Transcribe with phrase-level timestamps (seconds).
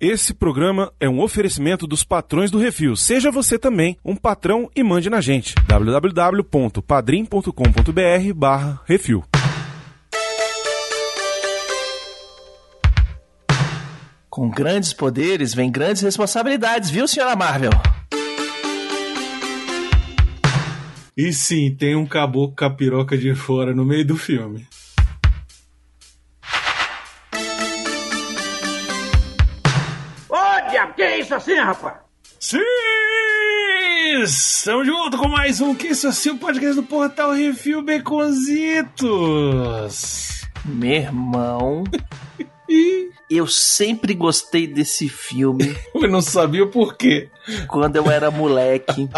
[0.00, 2.96] Esse programa é um oferecimento dos patrões do Refil.
[2.96, 5.54] Seja você também um patrão e mande na gente.
[5.66, 9.22] www.padrim.com.br barra Refil.
[14.30, 17.72] Com grandes poderes vem grandes responsabilidades, viu, senhora Marvel?
[21.14, 24.66] E sim, tem um caboclo com a piroca de fora no meio do filme.
[31.30, 31.98] Isso assim, rapaz?
[32.40, 32.58] Sim!
[34.22, 39.00] Estamos de volta com mais um Que Isso Assim, o podcast do Portal Refil Baconzitos.
[40.64, 41.84] Meu irmão,
[43.28, 47.28] eu sempre gostei desse filme Eu não sabia o porquê.
[47.68, 49.08] quando eu era moleque.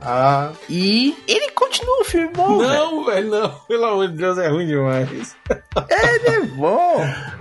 [0.00, 3.48] Ah, E ele continua um filme bom, não, velho, não.
[3.68, 5.36] Pelo amor de Deus, é ruim demais.
[5.50, 6.96] Ele é bom.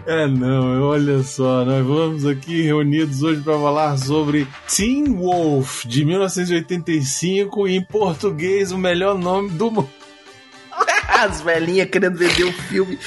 [0.05, 6.03] É, não, olha só, nós vamos aqui reunidos hoje para falar sobre Teen Wolf, de
[6.05, 9.89] 1985, e em português o melhor nome do mundo.
[11.07, 12.97] As velhinhas querendo vender o filme.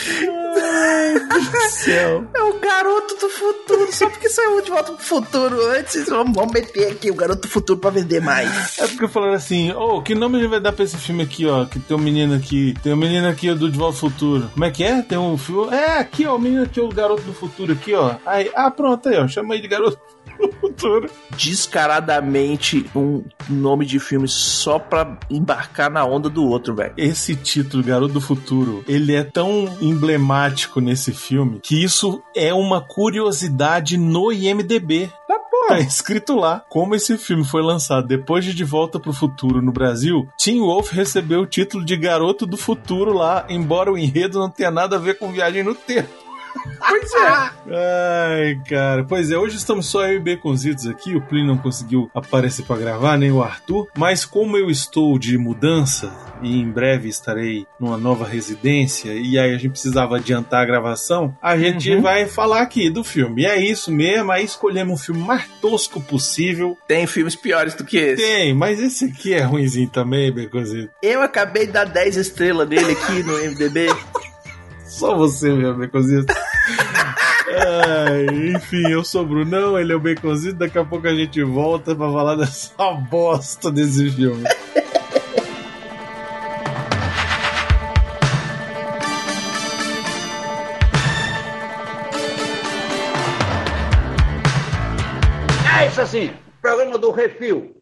[1.70, 2.26] Céu.
[2.34, 3.92] É o garoto do futuro.
[3.92, 7.78] Só porque saiu de volta pro futuro antes, vamos, meter aqui o garoto do futuro
[7.78, 8.78] pra vender mais.
[8.78, 11.46] É porque falaram assim, ô, que nome a gente vai dar pra esse filme aqui,
[11.46, 11.64] ó?
[11.64, 14.50] Que tem um menino aqui, tem um menino aqui do De Volta ao Futuro.
[14.52, 15.02] Como é que é?
[15.02, 15.74] Tem um filme.
[15.74, 18.16] É, aqui, ó, o menino aqui, o garoto do futuro aqui, ó.
[18.24, 19.28] Aí, ah, pronto, aí, ó.
[19.28, 19.98] Chama aí de garoto
[20.38, 21.10] do futuro.
[21.36, 26.92] Descaradamente um nome de filme só pra embarcar na onda do outro, velho.
[26.96, 30.45] Esse título, Garoto do Futuro, ele é tão emblemático
[30.80, 35.10] nesse filme que isso é uma curiosidade no IMDB.
[35.68, 36.62] Tá escrito lá.
[36.68, 40.92] Como esse filme foi lançado depois de De Volta pro Futuro no Brasil, Teen Wolf
[40.92, 45.00] recebeu o título de Garoto do Futuro lá, embora o enredo não tenha nada a
[45.00, 46.25] ver com viagem no tempo.
[46.78, 47.50] Pois é.
[47.74, 49.04] Ai, cara.
[49.04, 51.14] Pois é, hoje estamos só eu e Baconzitos aqui.
[51.14, 53.88] O Plínio não conseguiu aparecer pra gravar, nem o Arthur.
[53.96, 59.50] Mas como eu estou de mudança e em breve estarei numa nova residência e aí
[59.54, 62.02] a gente precisava adiantar a gravação, a gente Uhum.
[62.02, 63.42] vai falar aqui do filme.
[63.42, 66.76] E é isso mesmo, aí escolhemos o filme mais tosco possível.
[66.86, 68.22] Tem filmes piores do que esse.
[68.22, 70.90] Tem, mas esse aqui é ruimzinho também, Baconzito.
[71.02, 73.86] Eu acabei de dar 10 estrelas dele aqui no MDB.
[74.86, 76.32] Só você, meu Baconzito.
[77.58, 80.58] Ai, enfim, eu sou o Brunão, ele é o Baconzito.
[80.58, 82.72] Daqui a pouco a gente volta pra falar dessa
[83.10, 84.44] bosta desse filme.
[95.78, 96.30] É isso assim,
[96.60, 97.76] programa do Refil.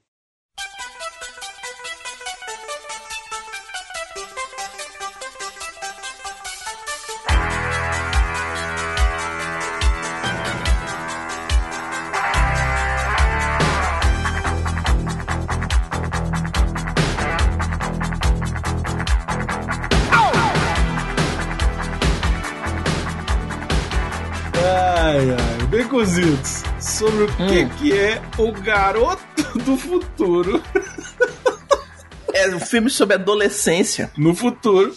[26.81, 27.69] Sobre o que, Hum.
[27.79, 29.23] que é o garoto
[29.65, 30.63] do futuro
[32.33, 34.93] É um filme sobre adolescência, no futuro.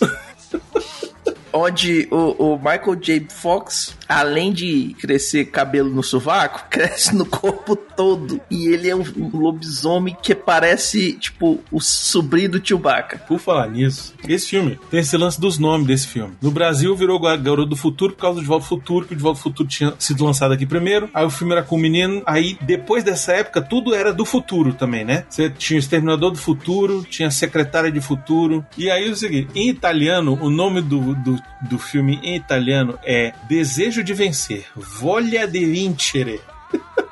[1.53, 3.27] onde o, o Michael J.
[3.29, 8.39] Fox, além de crescer cabelo no sovaco, cresce no corpo todo.
[8.49, 9.03] E ele é um
[9.33, 13.17] lobisomem que parece, tipo, o sobrinho do Chewbacca.
[13.27, 16.33] Por falar nisso, esse filme tem esse lance dos nomes desse filme.
[16.41, 19.13] No Brasil virou Gar- Garoto do Futuro por causa do De Volta ao Futuro, que
[19.13, 21.09] o De Volta ao Futuro tinha sido lançado aqui primeiro.
[21.13, 22.21] Aí o filme era com o menino.
[22.25, 25.25] Aí depois dessa época, tudo era do futuro também, né?
[25.29, 28.65] Você tinha o Exterminador do Futuro, tinha a Secretária de Futuro.
[28.77, 33.33] E aí o seguinte: em italiano, o nome do, do, do filme em italiano é
[33.49, 36.41] Desejo de Vencer Voglia di Vincere.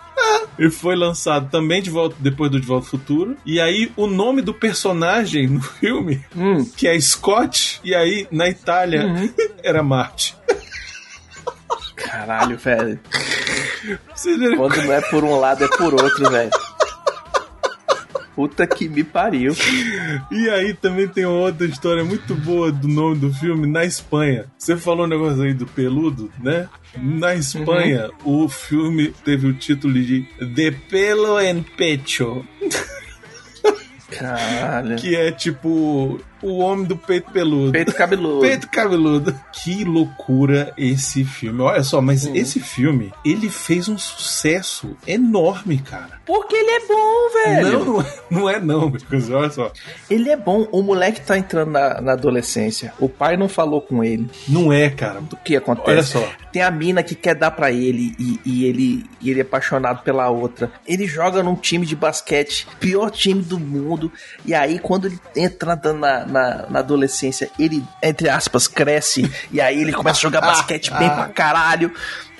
[0.57, 3.35] E foi lançado também de volta depois do De Volta ao Futuro.
[3.45, 8.47] E aí o nome do personagem no filme, Hum, que é Scott, e aí na
[8.47, 9.03] Itália
[9.61, 10.33] era Marte.
[11.97, 12.97] caralho, velho.
[14.55, 16.51] Quando não é por um lado, é por outro, velho.
[18.35, 19.55] Puta que me pariu.
[20.29, 24.45] E aí também tem outra história muito boa do nome do filme na Espanha.
[24.57, 26.67] Você falou um negócio aí do peludo, né?
[26.97, 32.45] Na Espanha, o filme teve o título de De Pelo en Pecho,
[34.11, 34.95] Caralho.
[34.97, 37.71] que é tipo o homem do peito peludo.
[37.71, 38.41] Peito cabeludo.
[38.45, 39.39] Peito cabeludo.
[39.51, 41.61] Que loucura esse filme.
[41.61, 46.19] Olha só, mas esse filme, ele fez um sucesso enorme, cara.
[46.25, 47.85] Porque ele é bom, velho.
[47.85, 49.71] Não, não é não, é não Bicos, olha só.
[50.09, 50.67] Ele é bom.
[50.71, 52.93] O moleque tá entrando na, na adolescência.
[52.99, 54.29] O pai não falou com ele.
[54.47, 55.19] Não é, cara.
[55.19, 56.17] O que acontece?
[56.17, 56.33] Olha só.
[56.51, 60.03] Tem a mina que quer dar pra ele e, e ele, e ele é apaixonado
[60.03, 60.71] pela outra.
[60.87, 64.11] Ele joga num time de basquete, pior time do mundo.
[64.45, 66.25] E aí, quando ele entra na, na,
[66.69, 69.31] na adolescência, ele, entre aspas, cresce.
[69.51, 71.91] e aí ele começa a jogar basquete bem pra caralho.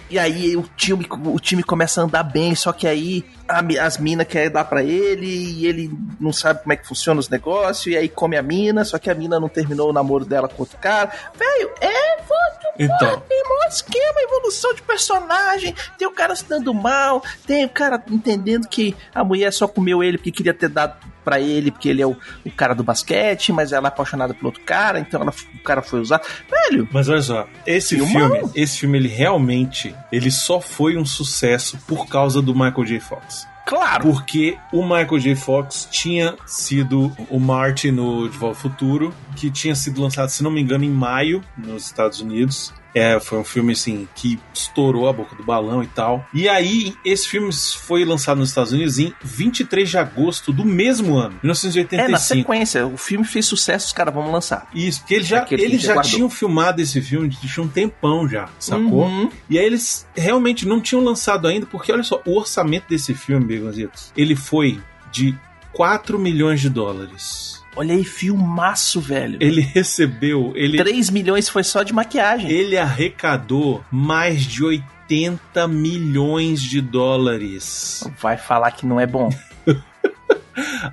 [0.07, 3.97] E aí o time, o time começa a andar bem, só que aí a, as
[3.97, 7.87] minas querem dar para ele e ele não sabe como é que funciona os negócios,
[7.87, 10.61] e aí come a mina, só que a mina não terminou o namoro dela com
[10.61, 11.11] outro cara.
[11.35, 13.19] Velho, é muito Então.
[13.21, 18.01] tem um esquema, evolução de personagem, tem o cara se dando mal, tem o cara
[18.09, 22.01] entendendo que a mulher só comeu ele porque queria ter dado pra ele, porque ele
[22.01, 25.33] é o, o cara do basquete, mas ela é apaixonada pelo outro cara, então ela-
[25.55, 26.23] o cara foi usado.
[26.49, 28.29] Velho, Mas olha só, esse Filmão.
[28.31, 32.99] filme, esse filme, ele realmente, ele só foi um sucesso por causa do Michael J.
[32.99, 33.47] Fox.
[33.65, 34.03] claro.
[34.03, 35.35] Porque o Michael J.
[35.35, 40.43] Fox tinha sido o Marty no De Volta ao Futuro, que tinha sido lançado, se
[40.43, 42.71] não me engano, em maio nos Estados Unidos.
[42.95, 46.25] É, foi um filme assim que estourou a boca do balão e tal.
[46.33, 51.17] E aí, esse filme foi lançado nos Estados Unidos em 23 de agosto do mesmo
[51.17, 52.23] ano, É, na 1985.
[52.23, 54.67] sequência, o filme fez sucesso, os caras vão lançar.
[54.73, 56.11] Isso, porque eles já, Aquele que eles já guardou.
[56.11, 59.05] tinham filmado esse filme, tinha um tempão já, sacou?
[59.05, 59.29] Uhum.
[59.49, 63.45] E aí eles realmente não tinham lançado ainda, porque olha só, o orçamento desse filme,
[63.45, 64.79] Begonzitos, ele foi
[65.11, 65.37] de
[65.73, 67.54] 4 milhões de dólares.
[67.75, 69.37] Olha aí, filmaço, velho.
[69.41, 72.49] Ele recebeu, ele, 3 milhões foi só de maquiagem.
[72.49, 78.07] ele arrecadou mais de 80 milhões de dólares.
[78.21, 79.29] Vai falar que não é bom.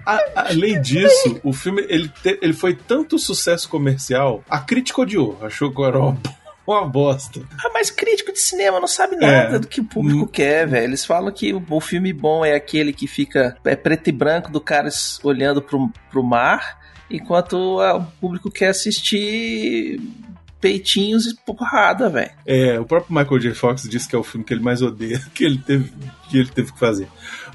[0.05, 5.38] A- além disso, o filme ele, te- ele foi tanto sucesso comercial, a crítica odiou,
[5.40, 6.19] achou que era uma,
[6.67, 7.41] uma bosta.
[7.64, 9.59] Ah, mas crítico de cinema não sabe nada É.
[9.59, 10.26] do que o público Hum.
[10.26, 10.85] quer, velho.
[10.85, 14.61] Eles falam que o, filme bom é aquele que fica é preto e branco do
[14.61, 14.88] cara
[15.25, 16.79] olhando pro, pro mar,
[17.11, 20.00] enquanto o público quer assistir
[20.61, 22.31] peitinhos e porrada, velho.
[22.47, 23.55] É, o próprio Michael J.
[23.55, 25.93] Fox disse que é o filme que ele mais odeia, que ele teve
[26.31, 27.09] que, ele teve que fazer.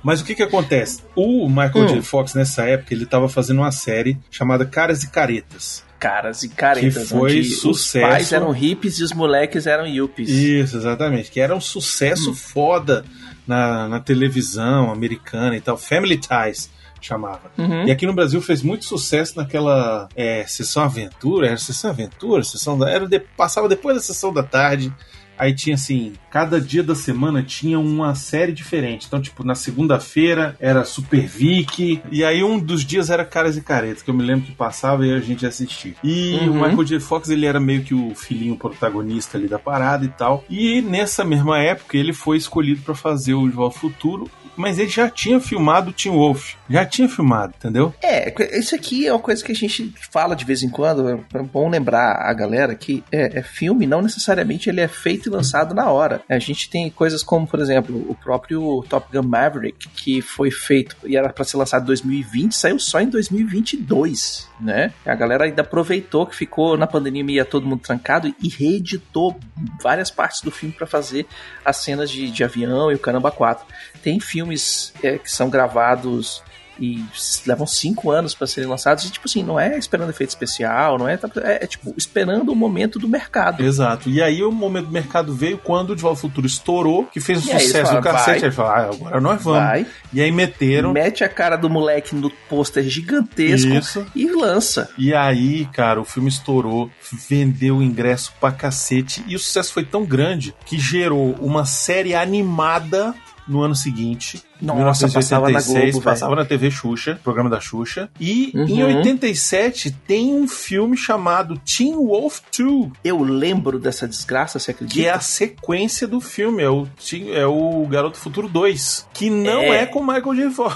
[0.03, 1.01] Mas o que que acontece?
[1.15, 1.87] O Michael Hum.
[1.87, 2.01] J.
[2.01, 5.83] Fox, nessa época, ele tava fazendo uma série chamada Caras e Caretas.
[5.99, 7.03] Caras e caretas.
[7.03, 8.05] Que foi sucesso.
[8.05, 10.29] Os pais eram hippies e os moleques eram yuppies.
[10.29, 11.31] Isso, exatamente.
[11.31, 13.03] Que era um sucesso foda
[13.47, 15.75] na, na televisão americana e tal.
[15.77, 16.69] Family Ties
[17.01, 17.51] chamava.
[17.57, 17.85] Uhum.
[17.87, 22.77] E aqui no Brasil fez muito sucesso naquela é, sessão aventura, era sessão aventura, sessão
[22.77, 24.93] da, era de- passava depois da sessão da tarde.
[25.37, 29.05] Aí tinha assim, cada dia da semana tinha uma série diferente.
[29.07, 33.61] Então, tipo, na segunda-feira era Super Vic, e aí um dos dias era Caras e
[33.61, 35.93] Caretas, que eu me lembro que passava e a gente assistia.
[36.03, 36.51] E Uhum.
[36.51, 36.99] o Michael J.
[36.99, 40.43] Fox, ele era meio que o filhinho protagonista ali da parada e tal.
[40.49, 44.79] E nessa mesma época ele foi escolhido pra fazer o De Volta ao Futuro, mas
[44.79, 46.55] ele já tinha filmado o Tim Wolf.
[46.69, 47.93] Já tinha filmado, entendeu?
[48.01, 51.07] É, isso aqui é uma coisa que a gente fala de vez em quando.
[51.09, 55.31] É bom lembrar a galera que é, é filme, não necessariamente ele é feito e
[55.31, 56.21] lançado na hora.
[56.27, 60.95] A gente tem coisas como, por exemplo, o próprio Top Gun Maverick, que foi feito
[61.05, 64.91] e era para ser lançado em 2020, saiu só em 2022, né?
[65.05, 69.37] A galera ainda aproveitou que ficou na pandemia todo mundo trancado e reeditou
[69.81, 71.25] várias partes do filme para fazer
[71.63, 73.65] as cenas de, de avião e o Caramba 4.
[74.01, 76.41] Tem filmes é, que são gravados
[76.79, 77.03] e
[77.47, 81.09] levam cinco anos para serem lançados e tipo assim não é esperando efeito especial não
[81.09, 84.07] é, tá- é, é, tipo esperando o momento do mercado Exato.
[84.07, 87.19] E aí o momento do mercado veio quando o De Volta ao Futuro estourou, que
[87.19, 88.45] fez um E sucesso do cacete.
[88.45, 89.59] Aí falaram, ah, agora nós vamos.
[89.59, 90.93] vai E aí meteram.
[90.93, 94.05] mete a cara do moleque no pôster gigantesco Isso.
[94.13, 96.91] e lança E aí, cara, o filme estourou,
[97.27, 99.23] vendeu ingresso pra cacete.
[99.27, 103.15] E o sucesso foi tão grande que gerou uma série animada
[103.47, 104.43] no ano seguinte.
[104.61, 108.09] Nossa, passava na Globo, passava na TV Xuxa, programa da Xuxa.
[108.19, 108.65] E Uhum.
[108.67, 114.99] em 87 tem um filme chamado Teen Wolf 2, eu lembro dessa desgraça você acredita
[114.99, 116.87] que é a sequência do filme, é o,
[117.33, 119.85] é o Garoto Futuro 2, que não é, É.
[119.85, 120.49] com Michael J.
[120.51, 120.75] Fox.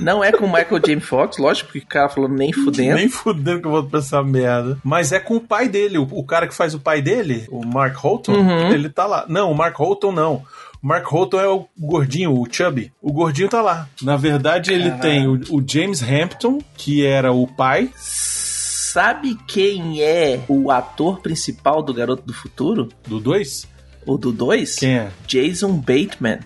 [0.00, 1.00] não é com o Michael J.
[1.00, 4.22] Fox lógico porque o cara falou nem fudendo Nem fudendo que eu vou pra essa
[4.22, 4.78] merda.
[4.84, 5.96] Mas é com o pai dele.
[5.98, 8.68] O, o cara que faz o pai dele, o Mark Holton, Uhum.
[8.72, 9.24] ele tá lá.
[9.28, 10.42] Não, o Mark Holton não.
[10.84, 12.92] Mark Holton é o gordinho, o Chubby.
[13.00, 13.88] O gordinho tá lá.
[14.02, 17.90] Na verdade, ele tem o, o James Hampton, que era o pai.
[17.96, 23.66] sabe quem é o ator principal do Garoto do Futuro Do 2?
[24.06, 24.76] O do 2?
[24.76, 25.10] Quem é?
[25.26, 26.40] Jason Bateman.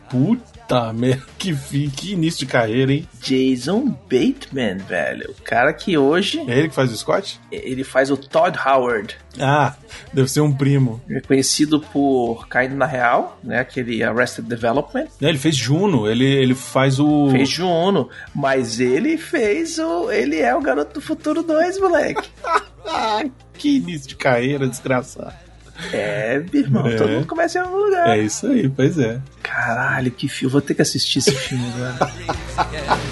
[0.68, 1.56] Puta merda, que,
[1.88, 3.08] que início de carreira, hein?
[3.22, 5.30] Jason Bateman, velho.
[5.38, 7.40] O cara que hoje É ele que faz o Scott?
[7.50, 9.16] ele faz o Todd Howard.
[9.40, 9.74] Ah,
[10.12, 11.00] deve ser um primo.
[11.08, 13.60] Ele é conhecido por Caindo na Real, né?
[13.60, 15.06] Aquele Arrested Development.
[15.18, 17.30] Né, Ele fez Juno, ele, ele faz o.
[17.30, 20.10] Fez Juno, mas ele fez o.
[20.10, 22.28] Ele é o Garoto do Futuro 2, moleque.
[22.90, 23.22] Ah,
[23.52, 25.34] que início de carreira, desgraçado.
[25.92, 26.96] É, irmão, É.
[26.96, 28.18] todo mundo começa em algum lugar.
[28.18, 29.20] É isso aí, pois é.
[29.42, 30.52] Caralho, que filme.
[30.52, 32.08] Vou ter que assistir esse filme agora.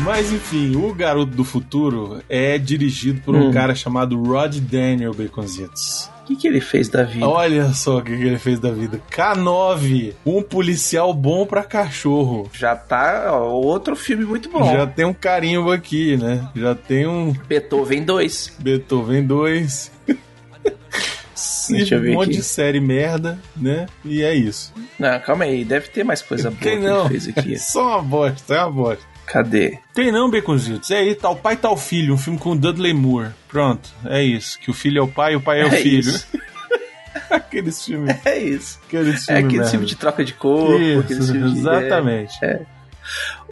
[0.00, 3.52] Mas enfim, o Garoto do Futuro é dirigido por um Hum.
[3.52, 6.08] cara chamado Rod Daniel Baconzitos.
[6.26, 7.24] O que, que ele fez da vida?
[7.24, 9.00] Olha só o que que ele fez da vida.
[9.12, 12.50] K9, um policial bom pra cachorro.
[12.52, 14.64] Já tá ó, outro filme muito bom.
[14.72, 16.48] Já tem um carimbo aqui, né?
[16.56, 18.56] Já tem um Beethoven 2.
[18.58, 19.92] Beethoven 2.
[21.70, 22.38] Deixa eu um monte aqui.
[22.38, 23.86] de série merda, né?
[24.04, 24.74] E é isso.
[24.98, 25.64] Não, calma aí.
[25.64, 27.02] Deve ter mais coisa boa que não.
[27.06, 27.54] ele fez aqui.
[27.62, 29.04] Só uma bosta, é uma bosta.
[29.26, 29.78] Cadê?
[29.92, 30.90] Tem não, Baconzitos.
[30.90, 32.14] É aí, tal pai, tal filho.
[32.14, 33.30] Um filme com o Dudley Moore.
[33.48, 34.58] Pronto, é isso.
[34.60, 35.98] Que o filho é o pai e o pai é o É filho.
[36.10, 36.26] isso.
[37.30, 38.16] aqueles filmes.
[38.24, 38.78] É isso.
[38.86, 39.70] Aqueles É filmes aquele merda.
[39.70, 40.74] filme de troca de corpo.
[41.00, 42.38] aquele Isso, filme de- exatamente.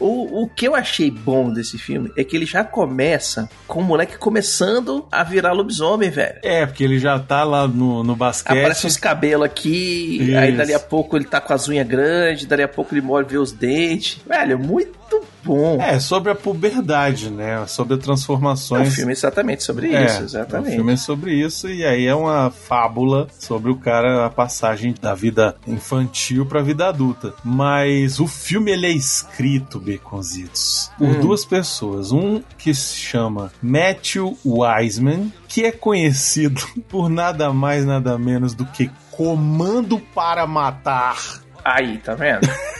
[0.00, 3.84] O, o que eu achei bom desse filme é que ele já começa com o
[3.84, 6.38] moleque começando a virar lobisomem, velho.
[6.42, 8.58] É, porque ele já tá lá no, no basquete.
[8.58, 10.36] Aparece uns cabelos aqui, Isso.
[10.38, 13.24] aí dali a pouco ele tá com as unhas grandes, dali a pouco ele mora
[13.24, 14.20] ver os dentes.
[14.26, 14.98] Velho, muito
[15.44, 15.80] bom.
[15.80, 17.64] É, sobre a puberdade, né?
[17.66, 18.94] Sobre É um transformações.
[18.94, 20.74] filme exatamente sobre É, isso, exatamente.
[20.74, 25.14] filme é sobre isso, e aí é uma fábula sobre o cara, a passagem da
[25.14, 27.34] vida infantil pra vida adulta.
[27.44, 31.20] Mas o filme ele é escrito, Beconzitos, por Hum.
[31.20, 32.10] duas pessoas.
[32.12, 38.64] Um que se chama Matthew Wiseman, que é conhecido por nada mais, nada menos do
[38.66, 41.16] que Comando para Matar.
[41.64, 42.40] Aí, tá vendo?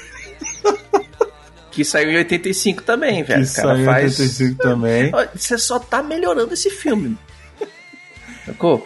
[1.75, 3.45] que saiu em 85 também, velho.
[3.45, 4.21] que cara saiu em faz.
[4.21, 5.12] 85 também.
[5.35, 7.19] Você só tá melhorando esse filme.
[8.47, 8.85] Sacou?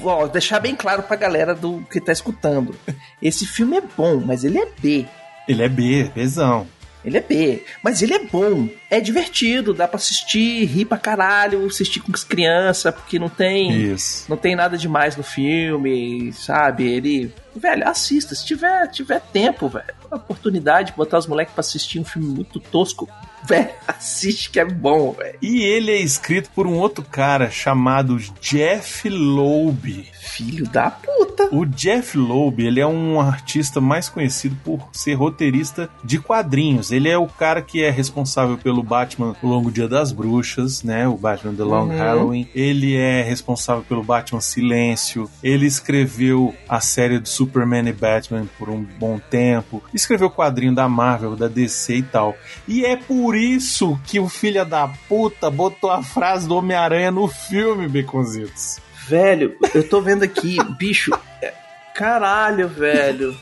[0.00, 2.74] Vou ó, deixar bem claro pra galera do que tá escutando.
[3.22, 5.06] Esse filme é bom, mas ele é B.
[5.48, 6.66] Ele é B, Bzão.
[7.04, 8.68] Ele é B, mas ele é bom.
[8.90, 13.92] É divertido, dá pra assistir, rir pra caralho, assistir com as crianças, porque não tem.
[13.92, 14.26] Isso.
[14.28, 16.86] Não tem nada demais no filme, sabe?
[16.86, 17.32] Ele.
[17.54, 18.34] Velho, assista.
[18.34, 19.94] Se tiver, tiver tempo, velho.
[20.10, 23.08] Oportunidade de botar os moleques pra assistir um filme muito tosco.
[23.42, 25.38] Velho, assiste que é bom, velho.
[25.40, 30.06] E ele é escrito por um outro cara chamado Jeff Loeb.
[30.22, 31.48] Filho da puta.
[31.50, 36.92] O Jeff Loeb, ele é um artista mais conhecido por ser roteirista de quadrinhos.
[36.92, 41.08] Ele é o cara que é responsável pelo Batman O Longo Dia das Bruxas, né?
[41.08, 41.96] O Batman The Long Uhum.
[41.98, 42.48] Halloween.
[42.54, 45.28] Ele é responsável pelo Batman Silêncio.
[45.42, 49.82] Ele escreveu a série do Superman e Batman por um bom tempo.
[49.94, 52.36] Escreveu o quadrinho da Marvel, da DC e tal.
[52.68, 57.26] E é por isso que o filho da puta botou a frase do Homem-Aranha no
[57.26, 58.78] filme, Beconzitos.
[59.08, 61.10] Velho, eu tô vendo aqui, bicho.
[61.42, 61.52] é-
[61.94, 63.36] Caralho, velho.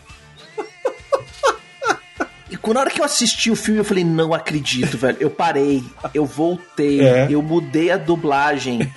[2.50, 5.18] E quando na hora que eu assisti o filme, eu falei, não acredito, velho.
[5.20, 5.84] Eu parei,
[6.14, 7.26] eu voltei, É.
[7.30, 8.90] eu mudei a dublagem.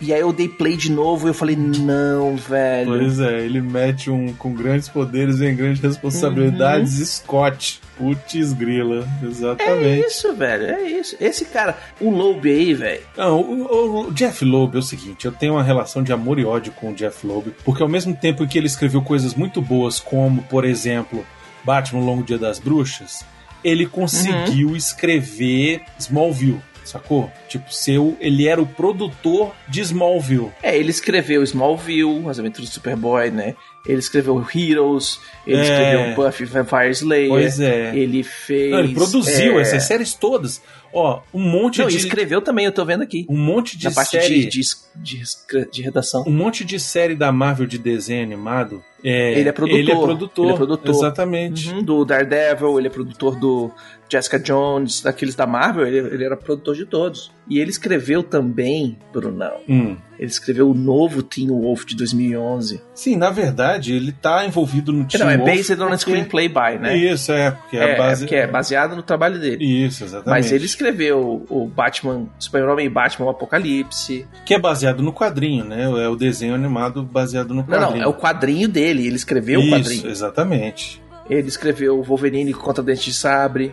[0.00, 2.88] E aí eu dei play de novo e eu falei, não, velho.
[2.98, 7.82] Pois é, ele mete um com grandes poderes vem grandes responsabilidades, Scott.
[8.00, 10.06] Putz grila, É exatamente.
[10.06, 11.16] isso, velho, é isso.
[11.20, 13.02] Esse cara, o Loeb aí, velho.
[13.16, 16.44] Não, o, o- Jeff Loeb é o seguinte, eu tenho uma relação de amor e
[16.46, 20.00] ódio com o Jeff Loeb, porque ao mesmo tempo que ele escreveu coisas muito boas,
[20.00, 21.26] como, por exemplo,
[21.62, 23.22] Batman Longo Dia das Bruxas,
[23.62, 27.30] ele conseguiu escrever Smallville, sacou?
[27.48, 30.50] Tipo, seu, ele era o produtor de Smallville.
[30.62, 33.54] É, ele escreveu Smallville, As Aventuras do Superboy, né?
[33.86, 35.62] Ele escreveu Heroes, ele É.
[35.62, 37.28] escreveu Buffy Vampire Slayer.
[37.30, 37.96] Pois é.
[37.96, 38.70] Ele fez.
[38.72, 40.60] Não, ele produziu é, essas séries todas.
[40.92, 43.24] Ó, um monte Não, de escreveu também, eu tô vendo aqui.
[43.28, 46.24] um monte de na parte série, de, de, de, de redação.
[46.26, 48.82] um monte de série da Marvel de desenho animado.
[49.02, 49.78] É, Ele é produtor.
[49.80, 50.44] Ele é produtor.
[50.44, 50.94] Ele é produtor.
[50.94, 51.68] Exatamente.
[51.70, 53.70] Uhum, do Daredevil, ele é produtor do
[54.10, 57.30] Jessica Jones, daqueles da Marvel, ele, ele era produtor de todos.
[57.48, 59.96] E ele escreveu também, Brunão, Hum.
[60.18, 62.80] ele escreveu o novo Teen Wolf de 2011.
[62.94, 66.48] Sim, na verdade, ele tá envolvido no Teen Não, é Wolf based on a screenplay
[66.48, 66.96] by, né?
[66.96, 68.22] Isso, é, porque é, É, base.
[68.22, 69.64] é, porque é baseado no trabalho dele.
[69.86, 70.30] Isso, exatamente.
[70.30, 74.26] Mas ele escreveu o Batman, Super-Homem e Batman o Apocalipse.
[74.44, 75.84] Que é baseado no quadrinho, né?
[75.84, 77.90] É o desenho animado baseado no Não, quadrinho.
[77.96, 80.06] não, é o quadrinho dele, ele escreveu Isso, o quadrinho.
[80.08, 81.02] exatamente.
[81.28, 83.72] Ele escreveu o Wolverine contra Dente de Sabre.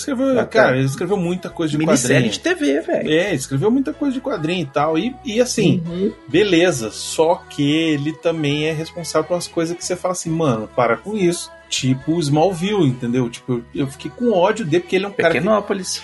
[0.00, 0.46] Escreveu, Bacana.
[0.46, 2.32] cara, ele escreveu muita coisa de Minissérie quadrinho.
[2.32, 3.10] de TV, velho.
[3.10, 4.98] É, escreveu muita coisa de quadrinho e tal.
[4.98, 6.12] E, e assim, Uhum.
[6.28, 6.90] beleza.
[6.90, 10.96] Só que ele também é responsável por umas coisas que você fala assim, mano, para
[10.96, 11.50] com isso.
[11.68, 13.30] Tipo o Smallville, entendeu?
[13.30, 15.40] Tipo, eu, fiquei com ódio dele, porque ele é um cara que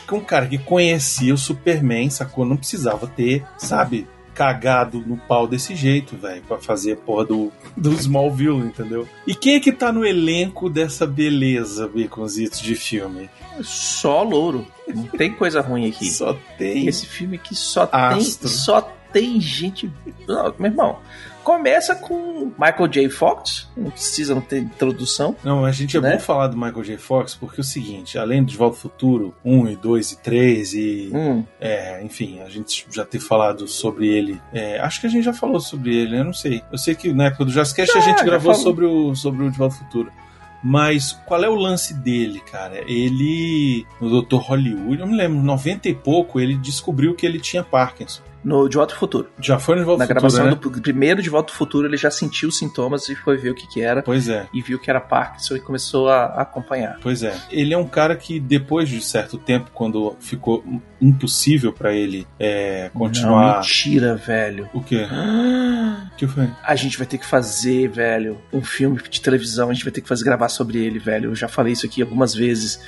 [0.07, 2.45] que um cara que conhecia o Superman, sacou?
[2.45, 4.07] Não precisava ter, sabe?
[4.37, 9.09] Cagado no pau desse jeito, velho, pra fazer a porra do, do Smallville, entendeu?
[9.27, 13.31] E quem é que tá no elenco dessa beleza, Baconzitos, de filme?
[13.63, 14.67] Só louro.
[14.87, 16.11] Não tem coisa ruim aqui.
[16.11, 16.87] Só tem.
[16.87, 18.49] Esse filme aqui só Astro.
[18.49, 18.81] tem, só
[19.13, 19.91] tem gente.
[20.29, 20.99] Não, meu irmão,
[21.47, 23.09] começa com Michael J.
[23.09, 25.37] Fox, não precisa não ter introdução.
[25.45, 26.15] Não, a gente é Né?
[26.15, 26.99] bom falar do Michael J.
[26.99, 30.75] Fox porque é o seguinte, além de Volta ao Futuro 1 e 2 e 3
[30.75, 34.41] e Hum, É, enfim, a gente já ter falado sobre ele.
[34.53, 36.63] É, acho que a gente já falou sobre ele, eu não sei.
[36.73, 38.67] Eu sei que na época do Jazzcast a gente gravou falou.
[38.67, 40.11] sobre o, sobre o De Volta ao Futuro.
[40.65, 42.79] Mas qual é o lance dele, cara?
[42.91, 44.35] Ele, no Dr.
[44.39, 48.21] Hollywood, eu me lembro, 90 e pouco, ele descobriu que ele tinha Parkinson.
[48.47, 49.29] No De Volta ao Futuro.
[49.41, 50.73] Já foi no De Volta Na ao Futuro, gravação né?
[50.77, 53.55] do primeiro De Volta ao Futuro, ele já sentiu os sintomas e foi ver o
[53.57, 54.03] que, que era.
[54.03, 54.47] Pois é.
[54.55, 56.97] E viu que era Parkinson e começou a, a acompanhar.
[57.03, 57.37] Pois é.
[57.51, 60.65] Ele é um cara que, depois de certo tempo, quando ficou
[61.01, 63.57] impossível pra ele é, Não, continuar.
[63.57, 64.69] mentira, velho.
[64.73, 65.07] o quê?
[65.11, 66.49] Ah, O que foi?
[66.63, 69.69] A gente vai ter que fazer, velho, um filme de televisão.
[69.69, 71.31] A gente vai ter que fazer gravar sobre ele, velho.
[71.31, 72.81] Eu já falei isso aqui algumas vezes.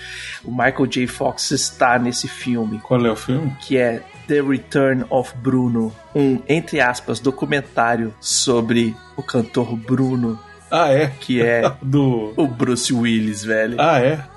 [0.42, 1.06] O Michael J.
[1.06, 3.54] Fox está nesse filme, Qual é o filme?
[3.60, 10.38] que é The Return of Bruno, um entre aspas documentário sobre o cantor Bruno,
[10.70, 11.08] Ah, é.
[11.08, 12.32] que é Do.
[12.36, 13.76] o Bruce Willis, velho.
[13.80, 14.22] Ah, é.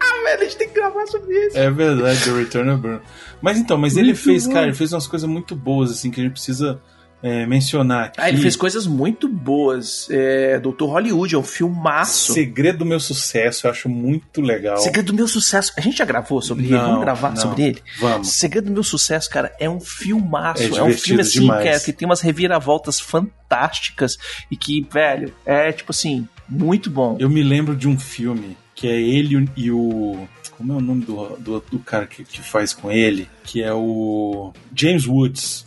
[0.00, 1.58] Ah, velho, a gente tem que gravar sobre isso.
[1.58, 3.00] É verdade, The Return of Bruno.
[3.40, 4.52] Mas então, mas ele Muito fez, bom.
[4.52, 6.80] cara, ele fez umas coisas muito boas, assim, que a gente precisa
[7.26, 8.20] é, mencionar aqui.
[8.20, 10.06] Ah, ele fez coisas muito boas.
[10.10, 12.32] É, Doutor Hollywood é um filmaço.
[12.32, 14.76] Segredo do meu sucesso, eu acho muito legal.
[14.78, 15.72] Segredo do Meu Sucesso.
[15.76, 16.74] A gente já gravou sobre ele?
[16.74, 17.36] Não, Vamos gravar não.
[17.36, 17.82] sobre ele?
[17.98, 18.28] Vamos.
[18.28, 20.62] Segredo do Meu Sucesso, cara, é um filmaço.
[20.62, 24.16] É É, um filme assim é- que tem umas reviravoltas fantásticas
[24.50, 27.16] e que, velho, é tipo assim, muito bom.
[27.18, 30.28] Eu me lembro de um filme que é ele e o.
[30.56, 33.28] Como é o nome do, do, do cara que, que faz com ele?
[33.44, 34.52] Que é o.
[34.74, 35.64] James Woods.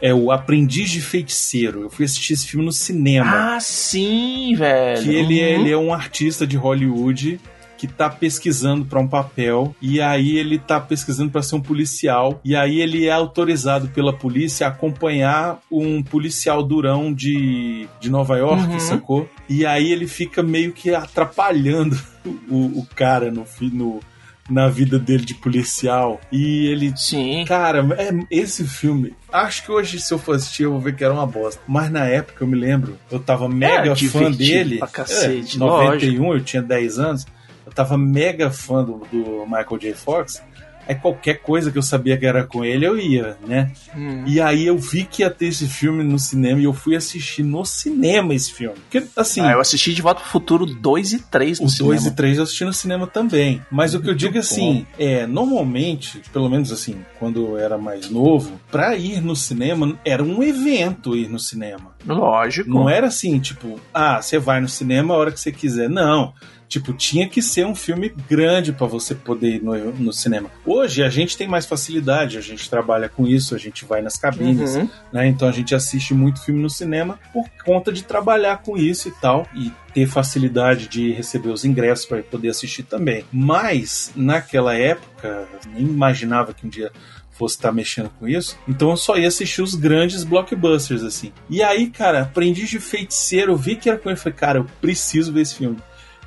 [0.00, 1.82] É o Aprendiz de Feiticeiro.
[1.82, 3.54] Eu fui assistir esse filme no cinema.
[3.56, 5.02] Ah, sim, velho.
[5.02, 5.60] que ele, é, Uhum.
[5.60, 7.38] ele é um artista de Hollywood
[7.76, 12.38] que tá pesquisando pra um papel e aí ele tá pesquisando pra ser um policial
[12.44, 18.36] e aí ele é autorizado pela polícia a acompanhar um policial durão de, de Nova
[18.36, 18.80] York, Uhum.
[18.80, 19.26] sacou?
[19.48, 21.98] E aí ele fica meio que atrapalhando
[22.50, 24.00] o, o cara no, no,
[24.50, 27.44] na vida dele de policial e ele Sim.
[27.46, 31.04] Cara, é- esse filme, acho que hoje, se eu for assistir, eu vou ver que
[31.04, 31.60] era uma bosta.
[31.68, 34.78] Mas na época, eu me lembro, eu tava mega fã É, divertido dele.
[34.78, 37.26] pra cacete, é, 91, eu tinha 10 anos.
[37.66, 39.94] Eu tava mega fã do, do Michael J.
[39.94, 40.42] Fox.
[40.88, 43.70] Aí qualquer coisa que eu sabia que era com ele, eu ia, né?
[43.96, 44.24] Hum.
[44.26, 47.42] E aí eu vi que ia ter esse filme no cinema e eu fui assistir
[47.42, 48.76] no cinema esse filme.
[48.76, 52.00] Porque, assim, Ah, eu assisti De Volta pro Futuro 2 e 3 no os dois
[52.00, 52.16] e cinema.
[52.16, 53.62] três eu assisti no cinema também.
[53.70, 57.76] Mas o que eu digo é assim, é, normalmente, pelo menos assim, quando eu era
[57.78, 61.92] mais novo, pra ir no cinema, era um evento ir no cinema.
[62.06, 62.68] Lógico.
[62.70, 65.88] Não era assim, tipo, ah, você vai no cinema a hora que você quiser.
[65.88, 66.32] Não.
[66.70, 70.48] Tipo, tinha que ser um filme grande pra você poder ir no, no cinema.
[70.64, 74.16] Hoje a gente tem mais facilidade, a gente trabalha com isso, a gente vai nas
[74.16, 74.88] cabines, Uhum.
[75.12, 75.26] né?
[75.26, 79.10] Então a gente assiste muito filme no cinema por conta de trabalhar com isso e
[79.10, 83.24] tal e ter facilidade de receber os ingressos para poder assistir também.
[83.32, 86.92] Mas naquela época, nem imaginava que um dia
[87.32, 91.32] fosse estar mexendo com isso, então eu só ia assistir os grandes blockbusters assim.
[91.48, 95.32] E aí, cara, aprendi de feiticeiro, vi que era com ele, falei, cara, eu preciso
[95.32, 95.78] ver esse filme.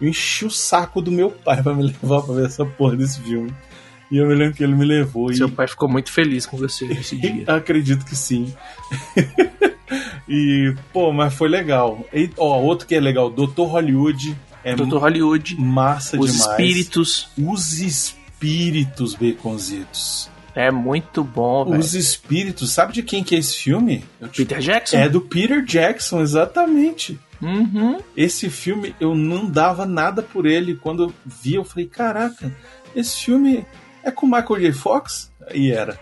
[0.02, 3.22] Eu enchi o saco do meu pai pra me levar pra ver essa porra desse
[3.22, 3.54] filme.
[4.12, 6.56] E eu me lembro que ele me levou e Seu pai ficou muito feliz com
[6.58, 7.46] você nesse dia.
[7.48, 8.54] Acredito que sim.
[10.28, 12.06] e, pô, mas foi legal.
[12.14, 13.62] E, ó, outro que é legal, Dr.
[13.64, 16.52] Hollywood é Doutor Hollywood, massa Os demais.
[16.52, 20.30] Espíritos, Os espíritos baconzitos.
[20.56, 21.80] é muito bom, velho.
[21.80, 24.04] Os espíritos, sabe de quem que é esse filme?
[24.36, 24.98] Peter Jackson?
[24.98, 27.20] É do Peter Jackson, exatamente.
[27.44, 28.00] Uhum.
[28.16, 30.76] Esse filme eu não dava nada por ele.
[30.76, 32.52] Quando eu vi, eu falei: caraca,
[32.96, 33.66] esse filme
[34.04, 34.72] é com Michael J.
[34.72, 35.32] Fox?
[35.54, 36.00] E era.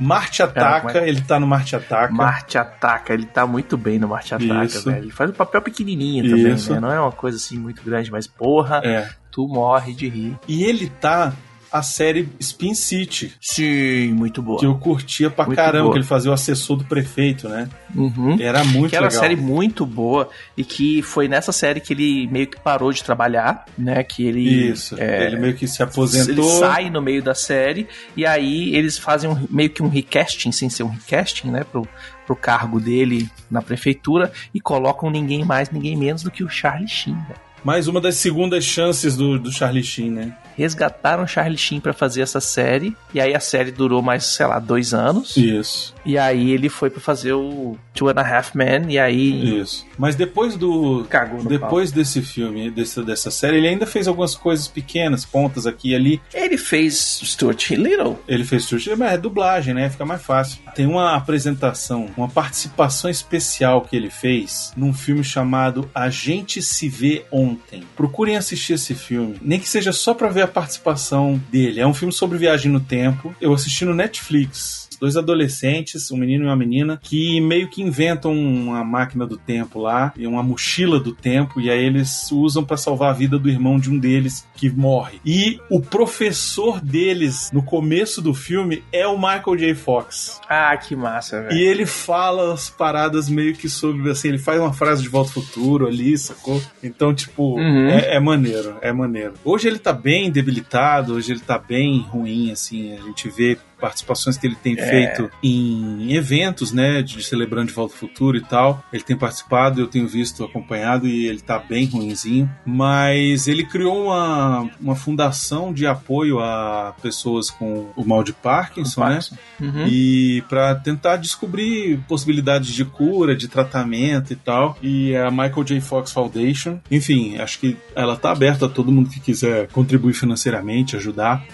[0.00, 1.08] Marte Ataca, como é?
[1.08, 2.12] ele tá no Marte Ataca.
[2.14, 4.84] Marte Ataca, ele tá muito bem no Marte Ataca, Isso.
[4.88, 5.04] velho.
[5.04, 6.72] Ele faz um papel pequenininho também, Isso.
[6.72, 6.78] né?
[6.78, 9.08] Não é uma coisa assim muito grande, mas porra, É.
[9.32, 10.38] tu morre de rir.
[10.46, 11.32] E ele tá
[11.70, 13.32] a série Spin City.
[13.40, 14.58] Sim, muito boa.
[14.58, 15.92] Que eu curtia pra Muito caramba, boa.
[15.92, 17.68] que ele fazia o assessor do prefeito, né?
[17.94, 18.36] Uhum.
[18.40, 19.22] Era muito que era uma legal.
[19.22, 23.64] série muito boa e que foi nessa série que ele meio que parou de trabalhar,
[23.76, 24.02] né?
[24.02, 24.96] Que ele Isso.
[24.98, 26.44] é, Ele meio que se ele aposentou.
[26.58, 30.68] sai no meio da série e aí eles fazem um- meio que um recasting, sem
[30.70, 31.64] ser um recasting, né?
[31.64, 31.86] Pro,
[32.26, 36.88] pro cargo dele na prefeitura e colocam ninguém mais, ninguém menos do que o Charlie
[36.88, 37.14] Sheen.
[37.14, 37.40] velho.
[37.64, 40.36] Mais uma das segundas chances do, do Charlie Sheen, né?
[40.58, 44.58] Resgataram Charlie Sheen pra fazer essa série e aí a série durou mais, sei lá,
[44.58, 45.36] dois anos.
[45.36, 49.60] Isso, E aí ele foi pra fazer o Two and a Half Men e aí
[49.60, 49.86] isso.
[49.96, 51.06] Mas depois do.
[51.08, 51.46] cagou pau.
[51.46, 55.94] Depois desse filme, desse, dessa série, ele ainda fez algumas coisas pequenas, pontas aqui e
[55.94, 56.20] ali.
[56.34, 58.18] Ele fez Stuart Little.
[58.26, 59.88] Ele fez Stuart, mas é dublagem, né?
[59.88, 60.58] Fica mais fácil.
[60.74, 66.88] Tem uma apresentação, uma participação especial que ele fez num filme chamado A Gente Se
[66.88, 67.84] Vê Ontem.
[67.96, 71.80] Procurem assistir esse filme, nem que seja só pra ver a participação dele.
[71.80, 73.34] É um filme sobre viagem no tempo.
[73.40, 74.87] Eu assisti no Netflix.
[75.00, 79.80] Dois adolescentes, um menino e uma menina, que meio que inventam uma máquina do tempo
[79.80, 83.48] lá, e uma mochila do tempo, e aí eles usam pra salvar a vida do
[83.48, 85.20] irmão de um deles que morre.
[85.24, 89.74] E o professor deles no começo do filme é o Michael J.
[89.74, 90.40] Fox.
[90.48, 91.56] Ah, que massa, velho.
[91.56, 95.30] E ele fala as paradas meio que sobre, assim, ele faz uma frase de volta
[95.30, 96.60] ao futuro ali, sacou?
[96.82, 97.88] Então, tipo, Uhum.
[97.88, 99.34] é, é maneiro, é maneiro.
[99.44, 104.36] Hoje ele tá bem debilitado, hoje ele tá bem ruim, assim, a gente vê participações
[104.36, 104.88] que ele tem É.
[104.88, 108.82] feito em eventos, né, de celebrando de volta ao futuro e tal.
[108.92, 114.04] Ele tem participado, eu tenho visto, acompanhado e ele tá bem ruinzinho, mas ele criou
[114.06, 119.18] uma, uma fundação de apoio a pessoas com o mal de Parkinson, né?
[119.60, 119.86] Uhum.
[119.86, 124.76] E para tentar descobrir possibilidades de cura, de tratamento e tal.
[124.82, 125.80] E a Michael J.
[125.80, 126.78] Fox Foundation.
[126.90, 131.44] Enfim, acho que ela tá aberta a todo mundo que quiser contribuir financeiramente, ajudar.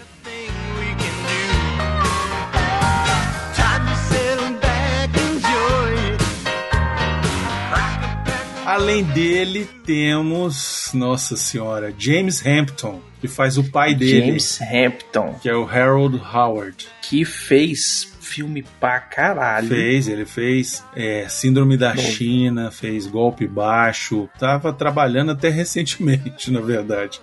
[8.74, 15.48] Além dele, temos, nossa senhora, James Hampton, que faz o pai dele, James Hampton, que
[15.48, 16.88] é o Harold Howard.
[17.00, 19.68] que fez filme pra caralho.
[19.68, 22.02] Fez, ele fez é, Síndrome da Bom.
[22.02, 27.20] China, fez Golpe Baixo, tava trabalhando até recentemente, na verdade.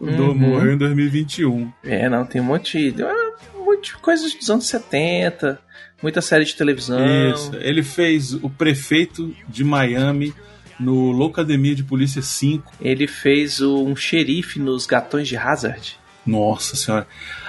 [0.00, 0.32] Uhum.
[0.32, 1.70] morreu em 2021.
[1.84, 5.60] É, não, tem um monte de, um monte de coisas dos anos 70,
[6.02, 6.98] muita série de televisão.
[7.30, 10.32] Isso, ele fez o prefeito de Miami
[10.78, 12.72] no Loucademia de Polícia 5.
[12.80, 17.06] Ele fez um xerife nos Gatões de Hazard, Nossa senhora.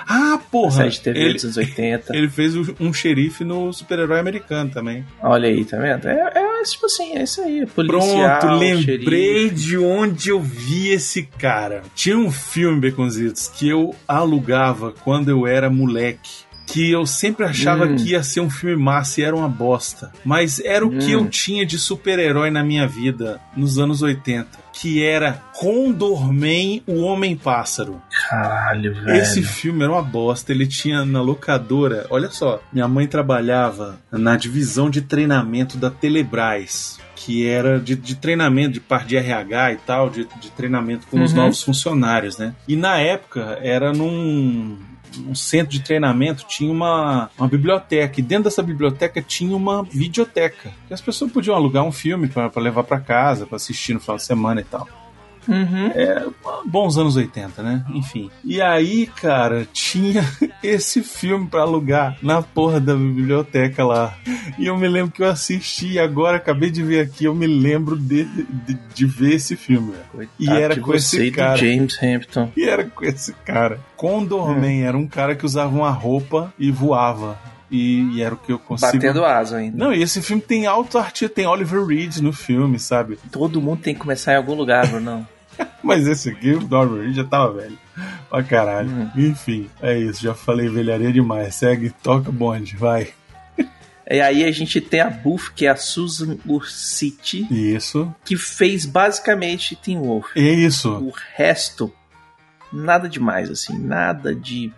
[0.07, 0.71] Ah, porra!
[0.71, 2.15] série de TV ele, dos anos 80.
[2.15, 5.03] ele fez um xerife no super-herói americano também.
[5.21, 6.07] Olha aí, tá vendo?
[6.07, 7.65] É, é tipo assim, é isso aí.
[7.65, 9.55] Policial, Pronto, lembrei xerife.
[9.55, 11.81] de onde eu vi esse cara.
[11.95, 16.44] Tinha um filme, Beconzitos, que eu alugava quando eu era moleque.
[16.65, 17.95] Que eu sempre achava Hum.
[17.95, 20.11] que ia ser um filme massa e era uma bosta.
[20.25, 21.21] Mas era o que Hum.
[21.21, 24.65] eu tinha de super-herói na minha vida nos anos 80.
[24.73, 28.01] Que era Condorman, o Homem-Pássaro.
[28.29, 29.15] Caralho, velho.
[29.17, 30.51] Esse filme era uma bosta.
[30.51, 32.05] Ele tinha na locadora.
[32.09, 36.99] Olha só, minha mãe trabalhava na divisão de treinamento da Telebrás.
[37.15, 41.23] Que era de, de treinamento, de parte de RH e tal, de, de treinamento com
[41.23, 41.37] os Uhum.
[41.37, 42.53] novos funcionários, né?
[42.67, 44.77] E na época era num,
[45.17, 48.19] num centro de treinamento, tinha uma, uma biblioteca.
[48.19, 50.71] E dentro dessa biblioteca tinha uma videoteca.
[50.87, 54.17] Que as pessoas podiam alugar um filme para levar para casa, para assistir no final
[54.17, 55.04] de semana e tal
[55.47, 56.33] Uhum.
[56.65, 57.85] bons anos 80, né?
[57.93, 58.29] Enfim.
[58.43, 60.23] E aí, cara, tinha
[60.63, 64.17] esse filme pra alugar na porra da biblioteca lá.
[64.57, 67.47] E eu me lembro que eu assisti e agora acabei de ver aqui, eu me
[67.47, 69.91] lembro de, de, de ver esse filme.
[69.91, 70.03] velho.
[70.11, 71.57] Coitado E era com esse cara.
[71.57, 72.51] James Hampton.
[72.55, 73.79] E era com esse cara.
[73.95, 77.37] Condorman era um cara que usava uma roupa e voava.
[77.69, 78.93] E, e era o que eu consigo.
[78.93, 79.77] Batendo asa ainda.
[79.77, 83.17] Não, e esse filme tem alto artista, tem Oliver Reed no filme, sabe?
[83.31, 85.27] Todo mundo tem que começar em algum lugar, Brunão.
[85.83, 87.77] Mas esse aqui, o Reed já tava velho.
[88.29, 88.89] Pra caralho.
[88.89, 89.11] Hum.
[89.15, 90.21] Enfim, é isso.
[90.21, 91.55] Já falei velharia demais.
[91.55, 93.13] Segue, toca bonde, vai.
[94.09, 98.13] e aí a gente tem a Buff, que é a Susan Ursity, Isso.
[98.25, 100.31] que fez basicamente Teen Wolf.
[100.35, 100.91] É isso.
[100.91, 101.93] O resto,
[102.71, 104.71] nada demais, assim, nada de.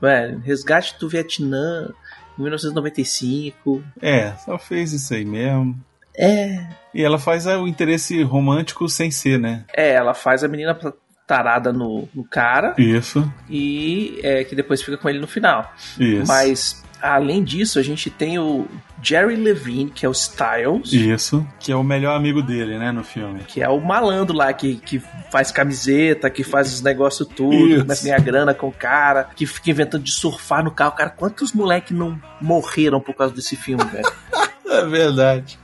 [0.00, 1.90] Velho, Resgate do Vietnã,
[2.38, 3.82] em 1995.
[4.00, 5.78] É, só fez isso aí mesmo.
[6.20, 6.66] É.
[6.92, 9.64] E ela faz ah, o interesse romântico sem ser, né?
[9.74, 10.78] É, ela faz a menina
[11.26, 13.32] tarada no, no cara Isso.
[13.48, 15.72] e é, que depois fica com ele no final.
[15.96, 16.26] Isso.
[16.26, 18.66] Mas Além disso, a gente tem o
[19.02, 20.92] Jerry Levine, que é o Styles.
[20.92, 21.46] Isso.
[21.58, 23.40] Que é o melhor amigo dele, né, no filme.
[23.46, 28.02] Que é o malandro lá que, que faz camiseta, que faz os negócios tudo, começa
[28.02, 30.92] a ganhar grana com o cara, que fica inventando de surfar no carro.
[30.92, 34.10] Cara, quantos moleques não morreram por causa desse filme, velho?
[34.72, 35.58] É verdade.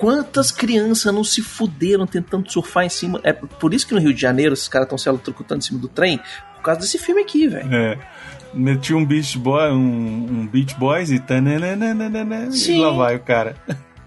[0.00, 3.20] Quantas crianças não se fuderam tentando surfar em cima?
[3.22, 5.78] É por isso que no Rio de Janeiro esses caras estão se eletrocutando em cima
[5.78, 6.18] do trem,
[6.56, 7.68] por causa desse filme aqui, velho.
[7.74, 7.98] É.
[8.54, 9.76] Meti um Beach Boy, um,
[10.40, 12.80] um Beach Boys e tananana, e Sim.
[12.80, 13.54] lá vai o cara.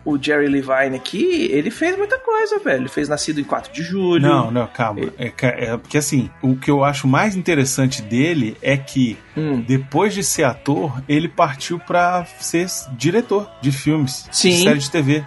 [0.04, 2.82] O Jerry Levine aqui, ele fez muita coisa, velho.
[2.82, 4.22] Ele fez Nascido em 4 de Julho.
[4.22, 5.00] Não, não, calma.
[5.18, 9.62] É, é porque assim, o que eu acho mais interessante dele é que Hum.
[9.62, 14.52] depois de ser ator, ele partiu pra ser diretor de filmes, de Sim.
[14.58, 14.64] Uhum.
[14.64, 15.24] série de TV.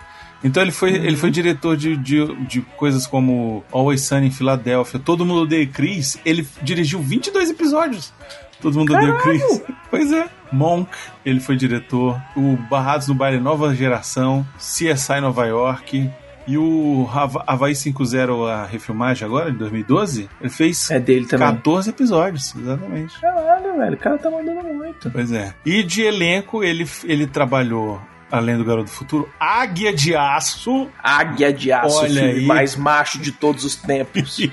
[0.46, 4.98] Então ele foi, ele foi diretor de, de, de coisas como Always Sunny em Filadélfia,
[5.00, 6.16] Todo Mundo Odeia Chris.
[6.24, 8.12] Ele dirigiu 22 episódios.
[8.60, 9.62] Todo Mundo Odeia Chris.
[9.90, 10.26] Pois é.
[10.52, 10.88] Monk,
[11.24, 12.20] ele foi diretor.
[12.36, 14.46] O Barrados no Baile Nova Geração.
[14.56, 16.10] CSI Nova York.
[16.48, 21.48] E o Hava- Havaí 5.0, a refilmagem agora, de 2012, ele fez É dele também.
[21.48, 23.20] 14 episódios, exatamente.
[23.20, 23.94] Caralho, velho.
[23.94, 25.10] O cara tá mandando muito.
[25.10, 25.52] Pois é.
[25.66, 30.88] E de elenco, ele, ele trabalhou, além do Garoto do Futuro, Águia de Aço.
[31.02, 32.46] Águia de Aço, Olha o filme aí.
[32.46, 34.36] mais macho de todos os tempos.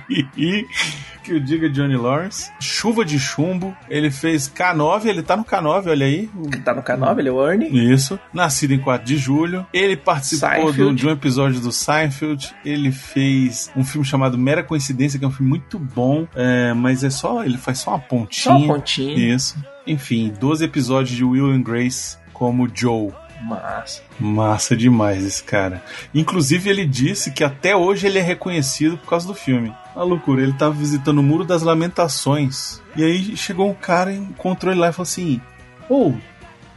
[1.24, 2.52] que eu diga Johnny Lawrence.
[2.60, 3.76] Chuva de Chumbo.
[3.90, 6.30] Ele fez K9, ele tá no K9, olha aí.
[6.66, 7.94] tá no K9, ele é o Ernie.
[7.94, 8.20] Isso.
[8.34, 9.66] Nascido em 4 de julho.
[9.74, 12.54] Ele participou do- de um episódio do Seinfeld.
[12.66, 16.28] Ele fez um filme chamado Mera Coincidência, que é um filme muito bom.
[16.36, 17.44] é, mas é só.
[17.44, 18.44] Ele faz só uma pontinha.
[18.56, 19.18] Só um pontinho.
[19.18, 19.56] Isso.
[19.88, 23.12] Enfim, 12 episódios de Will and Grace como Joe.
[23.44, 24.02] Massa.
[24.20, 25.84] Massa demais esse cara.
[26.14, 29.74] Inclusive, ele disse que até hoje ele é reconhecido por causa do filme.
[29.94, 32.82] Uma loucura, ele tava visitando o Muro das Lamentações.
[32.96, 35.42] E aí chegou um cara, encontrou ele lá e falou assim:
[35.90, 36.14] Ô,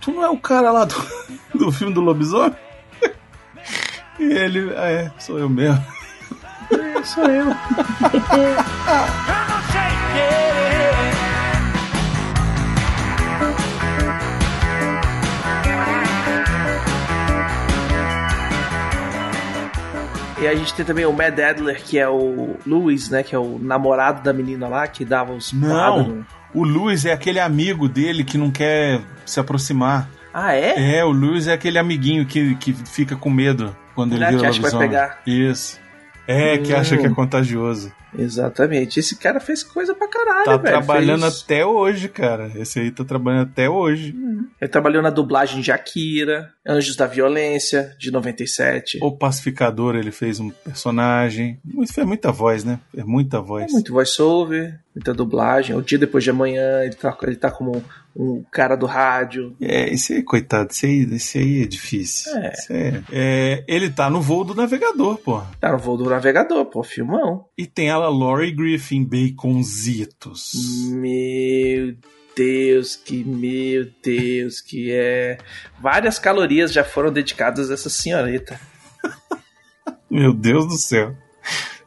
[0.00, 0.96] tu não é o cara lá do,
[1.54, 2.56] do filme do lobisomem?
[4.18, 5.84] E ele, ah, é, sou eu mesmo.
[6.70, 7.48] É, sou eu.
[20.38, 23.22] E a gente tem também o Mad Adler, que é o Louis, né?
[23.22, 27.40] Que é o namorado da menina lá, que dava os Não, o Luiz é aquele
[27.40, 30.08] amigo dele que não quer se aproximar.
[30.32, 30.98] Ah, é?
[30.98, 34.40] É, o Luiz é aquele amiguinho que, que fica com medo quando ele Né, vira
[34.40, 35.20] que acha que vai pegar.
[35.26, 35.80] Isso.
[36.26, 36.76] É, que Hum.
[36.76, 37.92] acha que é contagioso.
[38.18, 38.98] Exatamente.
[38.98, 40.76] Esse cara fez coisa pra caralho, Tá velho.
[40.76, 42.50] trabalhando Fez- até hoje, cara.
[42.56, 44.14] Esse aí tá trabalhando até hoje.
[44.60, 48.98] Ele trabalhou na dublagem de Akira, Anjos da Violência, de 97.
[49.02, 51.60] O Pacificador, ele fez um personagem.
[51.98, 52.80] É muita voz, né?
[52.96, 53.68] É muita voz.
[53.70, 55.76] É muito voice-over, muita dublagem.
[55.76, 57.84] O dia depois de amanhã, ele tá, ele tá como
[58.18, 59.54] um cara do rádio.
[59.60, 62.34] É, esse aí, coitado, esse aí, esse aí é difícil.
[62.36, 62.52] É.
[62.52, 65.42] Esse é- é, ele tá no voo do navegador, pô.
[65.60, 67.44] Tá no voo do navegador, pô, filmão.
[67.58, 70.52] E tem ela, Lori Griffin, Baconzitos.
[70.90, 71.94] Meu
[72.34, 75.38] Deus, que meu Deus, que é.
[75.80, 78.58] Várias calorias já foram dedicadas a essa senhorita.
[80.10, 81.14] Meu Deus do céu.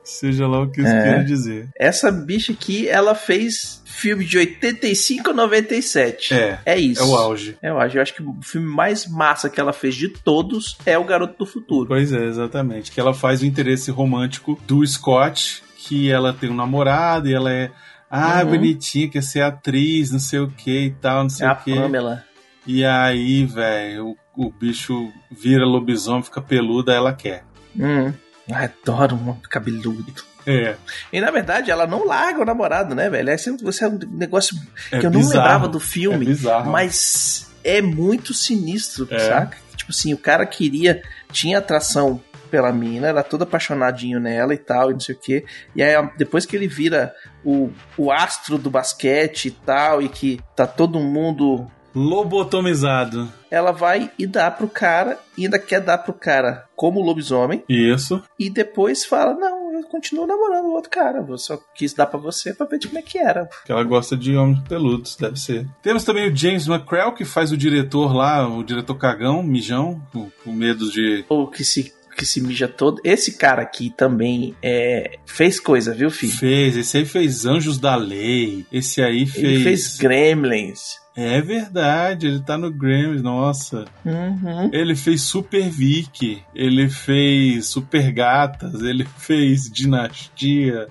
[0.10, 1.04] Seja lá o que isso É.
[1.04, 1.70] quer dizer.
[1.78, 6.34] Essa bicha aqui, ela fez filme de 85 a 97.
[6.34, 7.02] É, É isso.
[7.02, 7.58] É o auge.
[7.62, 7.98] É o auge.
[7.98, 11.38] Eu acho que o filme mais massa que ela fez de todos é O Garoto
[11.38, 11.88] do Futuro.
[11.88, 12.92] Pois é, exatamente.
[12.92, 17.52] Que ela faz o interesse romântico do Scott, que ela tem um namorado e ela
[17.52, 17.72] é.
[18.12, 18.52] Ah, Uhum.
[18.52, 21.56] bonitinha, quer ser atriz, não sei o que e tal, não É sei a o
[21.64, 21.76] que.
[21.76, 22.24] Pamela.
[22.66, 27.44] E aí, velho, o, o bicho vira lobisomem, fica peludo, aí ela quer.
[27.80, 28.12] Hum.
[28.52, 30.24] Ai, adoro um cabeludo.
[30.48, 30.76] É.
[31.14, 33.30] E na verdade, ela não larga o namorado, né, velho?
[33.30, 34.58] É sempre você é um negócio
[34.92, 35.38] é que eu não bizarro.
[35.38, 36.72] lembrava do É filme, bizarro.
[36.72, 39.20] mas é muito sinistro, É.
[39.20, 39.58] saca?
[39.76, 44.90] Tipo assim, o cara queria, tinha atração pela mina, era todo apaixonadinho nela e tal,
[44.90, 45.46] e não sei o quê.
[45.76, 47.14] E aí, depois que ele vira
[47.46, 53.32] o, o astro do basquete e tal, e que tá todo mundo Lobotomizado.
[53.50, 58.22] ela vai e dá pro cara, e ainda quer dar pro cara como lobisomem, Isso.
[58.38, 62.20] e depois fala: Não, eu continuo namorando o outro cara, eu só quis dar pra
[62.20, 63.50] você pra ver como é que era.
[63.66, 65.68] Que ela gosta de homens peludos, deve ser.
[65.82, 70.30] Temos também o James McCrell, que faz o diretor lá, o diretor cagão, mijão, com,
[70.44, 71.26] com medo de.
[71.28, 73.02] Ou que se, que se mija todo.
[73.04, 76.34] Esse cara aqui também é, fez coisa, viu, filho?
[76.34, 78.66] Fez, esse aí fez Anjos da Lei.
[78.72, 79.44] Esse aí fez.
[79.44, 81.00] Ele fez Gremlins.
[81.16, 83.86] É verdade, ele tá no Grammys, nossa.
[84.06, 84.70] Uhum.
[84.72, 90.88] Ele fez Super Vic, ele fez Super Gatas, ele fez Dinastia,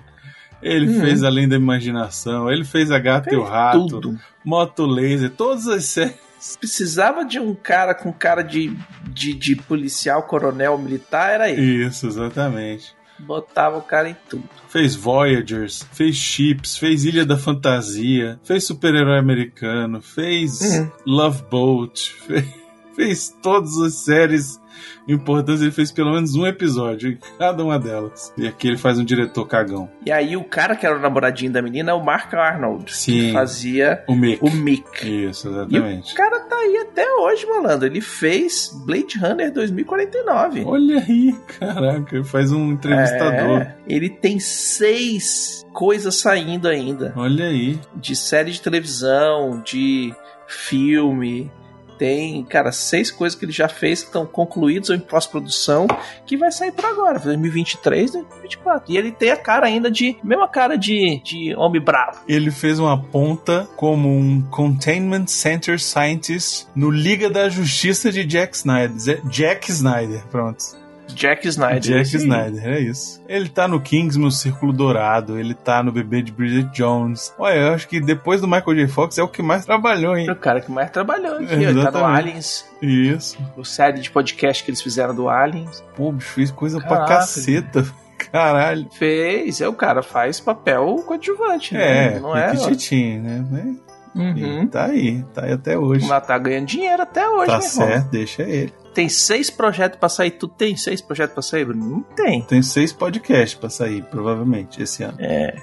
[0.61, 1.01] ele Uhum.
[1.01, 4.19] fez Além da Imaginação, ele fez A Gata e o Rato, Tudo.
[4.43, 8.73] Moto Laser, todas as séries Precisava de um cara com cara de,
[9.09, 11.85] de, de policial, coronel, militar, era ele.
[11.85, 12.95] Isso, exatamente.
[13.19, 14.43] Botava o cara em tudo.
[14.67, 20.91] Fez Voyagers, fez Chips, fez Ilha da Fantasia, fez Super-Herói Americano, fez Uhum.
[21.05, 22.45] Love Boat, fez,
[22.95, 24.58] fez todas as séries
[25.07, 25.61] importantes.
[25.61, 28.33] Ele fez pelo menos um episódio em cada uma delas.
[28.37, 29.89] E aqui ele faz um diretor cagão.
[30.05, 32.93] E aí o cara que era o namoradinho da menina é o Mark Arnold.
[32.95, 33.11] Sim.
[33.27, 34.43] Que fazia O Mick.
[34.43, 35.25] o Mick.
[35.29, 36.13] Isso, E exatamente.
[36.13, 37.85] o cara tá aí até hoje, malandro.
[37.87, 40.63] Ele fez Blade Runner 2049.
[40.65, 43.61] Olha aí, caraca, ele faz um entrevistador.
[43.61, 47.13] É, ele tem seis coisas saindo ainda.
[47.15, 47.79] Olha aí.
[47.95, 50.13] De série de televisão, de
[50.47, 51.51] filme.
[51.99, 55.85] Tem, cara, seis coisas que ele já fez que estão concluídas ou em pós-produção
[56.25, 58.91] que vai sair por agora, 2023, 2024.
[58.91, 60.17] E ele tem a cara ainda de.
[60.23, 62.21] Mesma cara de, de homem bravo.
[62.25, 68.55] Ele fez uma ponta como um Containment Center Scientist no Liga da Justiça de Jack
[68.55, 69.21] Snyder.
[69.25, 70.79] Jack Snyder, pronto.
[71.13, 71.79] Jack Snyder.
[71.79, 72.15] Jack.
[72.15, 73.21] Snyder, é isso.
[73.27, 77.33] Ele tá no Kingsman, o Círculo Dourado, ele tá no Bebê de Bridget Jones.
[77.37, 78.87] Olha, eu acho que depois do Michael J.
[78.87, 80.29] Fox é o que mais trabalhou, hein?
[80.29, 81.47] O cara que mais trabalhou aqui.
[81.49, 81.53] ó.
[81.55, 82.17] Ele tá no Exatamente.
[82.19, 83.37] Aliens, Isso.
[83.57, 85.83] o série de podcast que eles fizeram do Aliens.
[85.95, 87.85] Pô, bicho, fez coisa pra Caraca, caceta.
[88.31, 88.87] Caralho.
[88.91, 92.15] Fez, é o cara faz papel coadjuvante, né?
[92.15, 92.51] É, não é?
[92.51, 93.45] piquititinho, né?
[93.49, 93.75] né?
[94.15, 94.63] Uhum.
[94.63, 96.05] E Tá aí, tá aí até hoje.
[96.07, 97.87] Mas tá ganhando dinheiro até hoje, Tá meu irmão.
[97.87, 98.73] certo, deixa ele.
[98.99, 100.31] Tem seis projetos pra sair.
[100.31, 101.89] Tu tem seis projetos pra sair, Bruno?
[101.89, 102.41] Não tem.
[102.41, 105.15] Tem seis podcasts pra sair, provavelmente, esse ano.
[105.19, 105.55] É.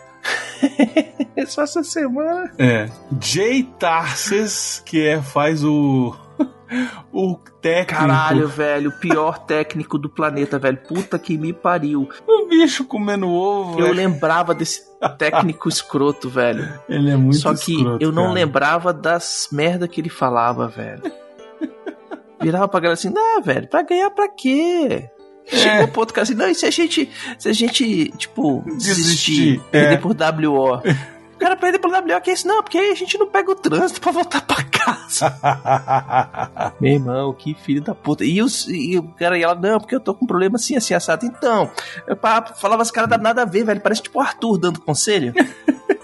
[1.37, 2.51] É só essa semana.
[2.59, 2.89] É.
[3.21, 6.17] Jay Tarses, que é, faz o.
[7.13, 8.07] o técnico.
[8.07, 8.89] Caralho, velho.
[8.89, 10.79] O pior técnico do planeta, velho.
[10.79, 12.09] Puta que me pariu.
[12.27, 13.79] O bicho comendo ovo.
[13.79, 13.97] Eu velho.
[13.97, 14.81] lembrava desse
[15.19, 16.67] técnico escroto, velho.
[16.89, 18.35] Ele é muito Só que escroto, eu não cara.
[18.35, 21.03] lembrava das merda que ele falava, velho.
[22.47, 25.11] Virava pra galera assim, não, velho, pra ganhar pra quê?
[25.51, 25.57] É.
[25.57, 28.95] Chegou pro outro cara assim, não, e se a gente, se a gente, tipo, Desistir,
[28.95, 29.81] desistir, é.
[29.81, 30.81] perder por WO?
[31.35, 32.49] O cara perder por WO, que é isso?
[32.49, 35.39] Não, porque aí a gente não pega o trânsito pra voltar pra casa.
[36.81, 38.25] Meu irmão, que filho da puta.
[38.25, 40.95] E, os, e o cara ia lá, não, porque eu tô com problema assim, assim,
[40.95, 41.27] assado.
[41.27, 41.71] Então,
[42.07, 42.17] eu
[42.55, 43.83] falava as caras nada a ver, velho.
[43.83, 45.35] Parece tipo o Arthur dando conselho.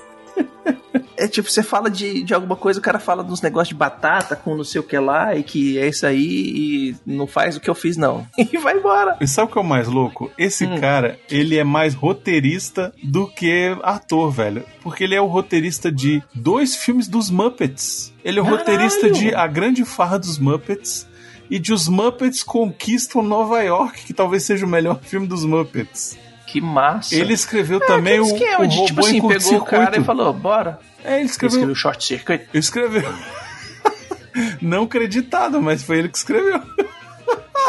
[1.22, 4.34] É tipo, você fala de, de alguma coisa, o cara fala dos negócios de batata
[4.34, 7.60] com não sei o que lá, e que é isso aí, e não faz o
[7.60, 8.26] que eu fiz, não.
[8.52, 9.16] E vai embora.
[9.20, 10.30] E sabe o que é o mais louco?
[10.36, 10.80] Esse Hum.
[10.80, 14.64] cara, ele é mais roteirista do que ator, velho.
[14.82, 18.12] Porque ele é o roteirista de dois filmes dos Muppets.
[18.24, 18.60] Ele é o Caralho!
[18.64, 21.06] roteirista de A Grande Farra dos Muppets
[21.50, 26.18] e de Os Muppets Conquistam Nova York, que talvez seja o melhor filme dos Muppets.
[26.52, 27.14] Que massa.
[27.14, 29.70] Ele escreveu também o, esquema o de, robô tipo assim, pegou o curto-circuito.
[29.70, 30.78] cara e falou, bora.
[31.02, 31.48] É, ele Ele escreveu.
[31.58, 32.46] escreveu short circuit.
[32.52, 33.02] Escreveu.
[34.60, 36.60] Não creditado, mas foi ele que escreveu.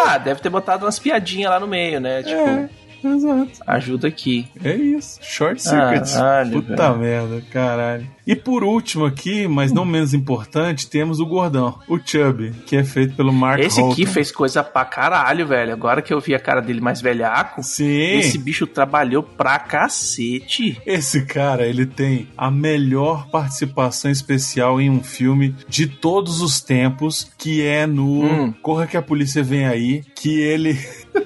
[0.06, 2.24] Ah, deve ter botado umas piadinhas lá no meio, né?
[2.24, 2.70] Tipo, É,
[3.08, 3.52] exato.
[3.68, 4.48] ajuda aqui.
[4.64, 5.20] É isso.
[5.22, 6.14] Short Circuit.
[6.14, 6.98] Caralho, Puta velho.
[7.00, 8.08] merda, caralho.
[8.26, 12.84] E por último aqui, mas não menos importante, temos o gordão, o Chubby, que é
[12.84, 14.14] feito pelo Mark Esse aqui Holton.
[14.14, 15.74] fez coisa pra caralho, velho.
[15.74, 18.18] Agora que eu vi a cara dele mais velhaco, Sim.
[18.20, 20.80] esse bicho trabalhou pra cacete.
[20.86, 27.30] Esse cara, ele tem a melhor participação especial em um filme de todos os tempos,
[27.38, 28.54] que é no Hum.
[28.62, 30.80] Corra que a Polícia Vem Aí, que ele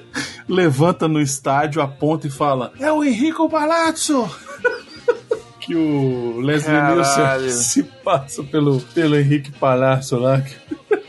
[0.48, 4.28] levanta no estádio, aponta e fala: É o Henrico Palazzo!
[5.60, 7.42] que o Leslie Caralho.
[7.42, 10.42] Nielsen se passa pelo, pelo Henrique Palazzo lá.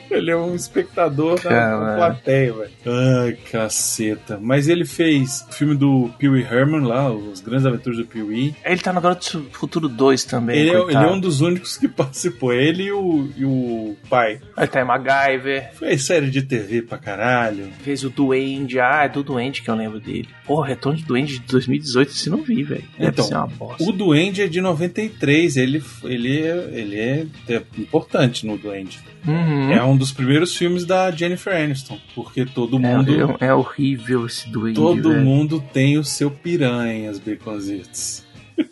[0.20, 1.96] Ele é um espectador da Caralho.
[1.98, 2.70] plateia, velho.
[2.86, 4.40] Ai, caceta.
[4.42, 8.22] Mas ele fez o filme do Pee Wee Herman lá, Os Grandes Aventuras do Pee
[8.24, 8.56] Wee.
[8.66, 10.58] Ele tá no Garoto do Futuro 2 também.
[10.60, 12.54] Ele é, ele é um dos únicos que participou.
[12.54, 14.40] Ele e o, e o pai.
[14.58, 15.74] Ele tá em MacGyver.
[15.74, 17.68] Fez série de TV pra caralho.
[17.84, 18.80] Fez o Duende.
[18.80, 20.28] Ah, é do Duende que eu lembro dele.
[20.46, 22.84] Porra, Retorno de Duende de 2018, se não vi, velho.
[22.98, 23.84] Deve Então, ser uma bosta.
[23.84, 25.58] O Duende é de 93.
[25.58, 29.00] Ele, ele, é, ele é, é importante no Duende.
[29.28, 29.72] Uhum.
[29.72, 32.00] É um dos primeiros filmes da Jennifer Aniston.
[32.16, 33.38] Porque todo mundo.
[33.40, 35.24] É, é horrível esse Duende, Todo velho.
[35.24, 38.24] mundo tem o seu piranha, as baconzitos.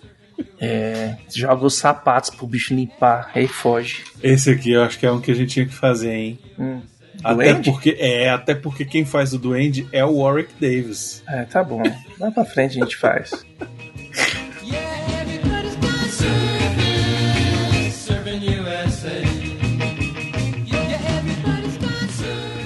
[0.60, 4.04] É, joga os sapatos pro bicho limpar, aí foge.
[4.24, 6.40] Esse aqui eu acho que é um que a gente tinha que fazer, hein?
[6.58, 6.82] Hum.
[7.24, 7.72] Até Duende?
[7.72, 11.24] porque, é, até porque quem faz o Duende é o Warwick Davis.
[11.28, 11.84] É, tá bom.
[12.20, 13.46] Lá pra frente a gente faz.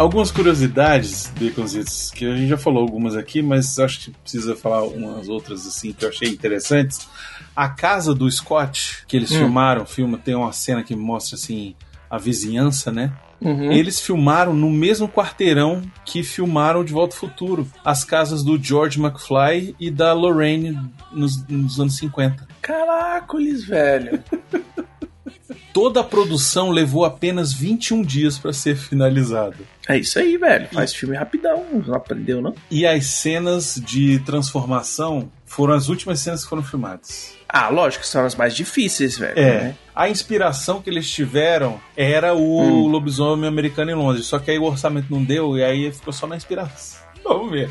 [0.00, 4.84] Algumas curiosidades, Baconzitos, que a gente já falou algumas aqui, mas acho que precisa falar
[4.84, 7.06] umas outras assim que eu achei interessantes.
[7.54, 11.74] A casa do Scott, que eles filmaram, filma, tem uma cena que mostra assim
[12.08, 13.12] a vizinhança, né?
[13.42, 13.70] Uhum.
[13.72, 17.70] Eles filmaram no mesmo quarteirão que filmaram De Volta ao Futuro.
[17.84, 20.78] As casas do George McFly e da Lorraine
[21.12, 22.48] nos, nos anos 50.
[22.62, 24.24] Caracoles, velho.
[25.72, 29.56] Toda a produção levou apenas 21 dias para ser finalizada.
[29.88, 30.68] É isso aí, velho.
[30.72, 31.64] Faz filme rapidão.
[31.86, 32.54] Não aprendeu, não?
[32.70, 37.34] E as cenas de transformação foram as últimas cenas que foram filmadas.
[37.48, 39.38] Ah, lógico, são as mais difíceis, velho.
[39.38, 39.60] É.
[39.64, 39.76] né?
[39.94, 42.86] A inspiração que eles tiveram era o Hum.
[42.86, 44.26] lobisomem americano em Londres.
[44.26, 47.00] Só que aí o orçamento não deu e aí ficou só na inspiração.
[47.24, 47.68] Vamos ver.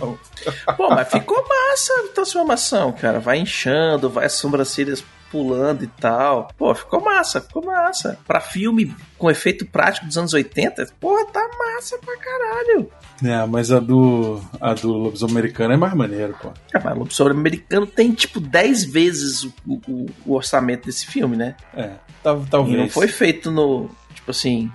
[0.77, 3.19] Pô, mas ficou massa a transformação, cara.
[3.19, 6.49] Vai inchando, vai as sobrancelhas pulando e tal.
[6.57, 8.17] Pô, ficou massa, ficou massa.
[8.27, 12.89] Pra filme com efeito prático dos anos 80, porra, tá massa pra caralho.
[13.23, 16.49] É, mas a do, a do lobisomem americano é mais maneiro, pô.
[16.73, 21.35] Ah, mas o lobisomem americano tem tipo 10 vezes o, o- o orçamento desse filme,
[21.35, 21.55] né?
[21.75, 21.91] É,
[22.23, 22.77] tal- E talvez.
[22.77, 24.71] não foi feito no, tipo assim,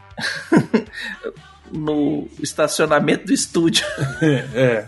[1.73, 3.85] no estacionamento do estúdio.
[4.23, 4.87] É.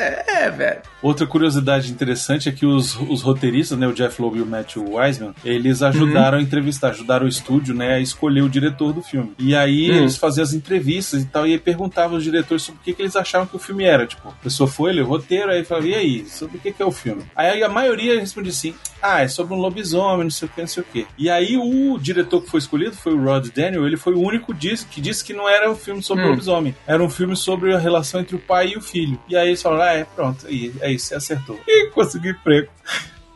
[0.00, 0.80] É, velho.
[1.02, 4.94] Outra curiosidade interessante é que os, os roteiristas, né, o Jeff Loeb e o Matthew
[4.94, 9.32] Wiseman, eles ajudaram a entrevistar, ajudaram o estúdio, né, a escolher o diretor do filme.
[9.38, 9.94] E aí Hum.
[9.94, 13.02] eles faziam as entrevistas e tal, e aí perguntavam aos diretores sobre o que, que
[13.02, 14.06] eles achavam que o filme era.
[14.06, 16.82] Tipo, a pessoa foi, leu o roteiro, aí falava, e aí, sobre o que, que
[16.82, 17.22] é o filme?
[17.36, 20.68] Aí a maioria respondia assim, ah, é sobre um lobisomem, não sei o que, não
[20.68, 21.06] sei o que.
[21.16, 24.52] E aí o diretor que foi escolhido foi o Rod Daniel, ele foi o único
[24.90, 26.30] que disse que não era um filme sobre Hum.
[26.30, 29.18] lobisomem, era um filme sobre a relação entre o pai e o filho.
[29.28, 31.58] E aí eles falaram, ah, é, pronto, aí, é isso, você acertou.
[31.66, 32.68] E conseguiu emprego.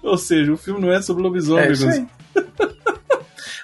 [0.02, 1.64] Ou seja, o filme não é sobre lobisomem.
[1.64, 2.06] É isso mas- aí.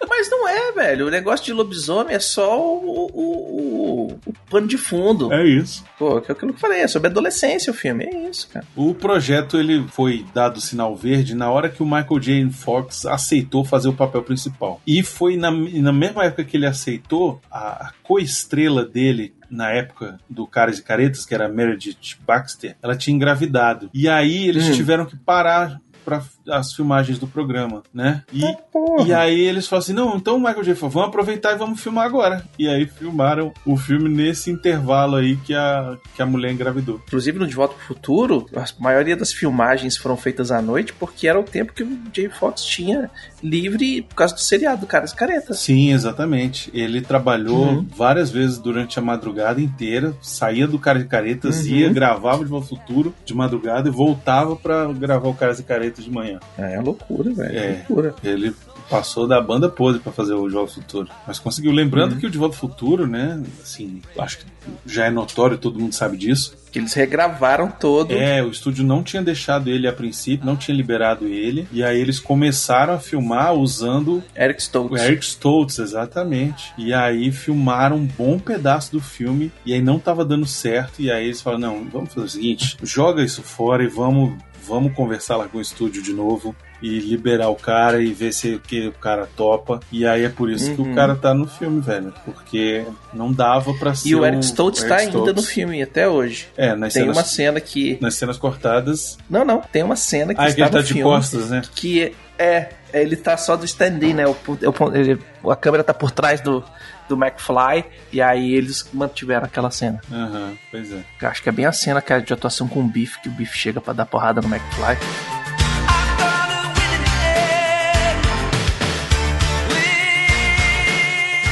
[0.09, 1.07] Mas não é, velho.
[1.07, 5.33] O negócio de lobisomem é só o, o, o, o pano de fundo.
[5.33, 5.85] É isso.
[5.99, 8.05] Pô, que é aquilo que eu falei, é sobre adolescência o filme.
[8.05, 8.67] É isso, cara.
[8.75, 12.51] O projeto ele foi dado sinal verde na hora que o Michael J.
[12.51, 14.81] Fox aceitou fazer o papel principal.
[14.87, 20.19] E foi na, na mesma época que ele aceitou, a, a co-estrela dele na época
[20.29, 23.89] do Caras e Caretas, que era Meredith Baxter, ela tinha engravidado.
[23.95, 24.73] E aí eles Hum.
[24.73, 28.23] tiveram que parar para as filmagens do programa, né?
[28.33, 28.43] E,
[28.73, 29.07] Porra.
[29.07, 30.75] e aí eles falaram assim: não, então Michael J.
[30.75, 32.45] Fox, vamos aproveitar e vamos filmar agora.
[32.59, 37.01] E aí filmaram o filme nesse intervalo aí que a, que a mulher engravidou.
[37.07, 41.27] Inclusive no De Volta pro Futuro, a maioria das filmagens foram feitas à noite porque
[41.29, 43.11] era o tempo que o Jay Fox tinha
[43.43, 45.59] livre por causa do seriado do Caras e Caretas.
[45.61, 46.71] Sim, exatamente.
[46.75, 47.87] Ele trabalhou Uhum.
[47.97, 51.75] várias vezes durante a madrugada inteira, saía do Caras e Caretas, Uhum.
[51.75, 55.63] ia, gravava de Volta ao Futuro de madrugada e voltava pra gravar o Caras e
[55.63, 56.38] Caretas de manhã.
[56.57, 57.59] É loucura, velho.
[57.59, 57.85] É.
[57.89, 58.15] Loucura.
[58.23, 58.55] Ele
[58.89, 61.09] passou da banda podre pra fazer o De Volta ao Futuro.
[61.27, 61.73] Mas conseguiu.
[61.73, 62.19] Lembrando Uhum.
[62.21, 64.45] que o De Volta ao Futuro, né, assim, acho que
[64.87, 66.57] já é notório, todo mundo sabe disso.
[66.73, 68.13] Que eles regravaram todo.
[68.13, 71.67] É, o estúdio não tinha deixado ele a princípio, não tinha liberado ele.
[71.73, 75.03] E aí eles começaram a filmar usando Eric o Stoltz.
[75.03, 76.73] Eric Stoltz, exatamente.
[76.77, 81.01] E aí filmaram um bom pedaço do filme e aí não tava dando certo.
[81.01, 84.35] E aí eles falaram: não, vamos fazer o seguinte: joga isso fora e vamos,
[84.69, 88.55] vamos conversar lá com o estúdio de novo e liberar o cara e ver se
[88.55, 89.81] o que o cara topa.
[89.91, 90.93] E aí é por isso que Uhum.
[90.93, 92.13] o cara tá no filme, velho.
[92.25, 94.11] Porque não dava pra ser.
[94.11, 95.35] E o Eric Stoltz Eric tá ainda Stoltz.
[95.35, 96.47] no filme até hoje.
[96.57, 97.99] É, nas Tem cenas, uma cena que.
[98.01, 99.19] nas cenas cortadas.
[99.29, 101.51] Não, não, tem uma cena que Ah, que está ele tá no de filme costas,
[101.51, 101.63] né?
[101.75, 104.27] que é, é, ele tá só do stand-in, né?
[104.27, 105.21] O, o- ele-
[105.51, 106.65] a câmera tá por trás do,
[107.09, 110.01] do McFly e aí eles mantiveram aquela cena.
[110.11, 111.03] Aham, pois é.
[111.21, 113.29] Eu acho que é bem a cena que é de atuação com o Biff, que
[113.29, 115.38] o Biff chega pra dar porrada no McFly.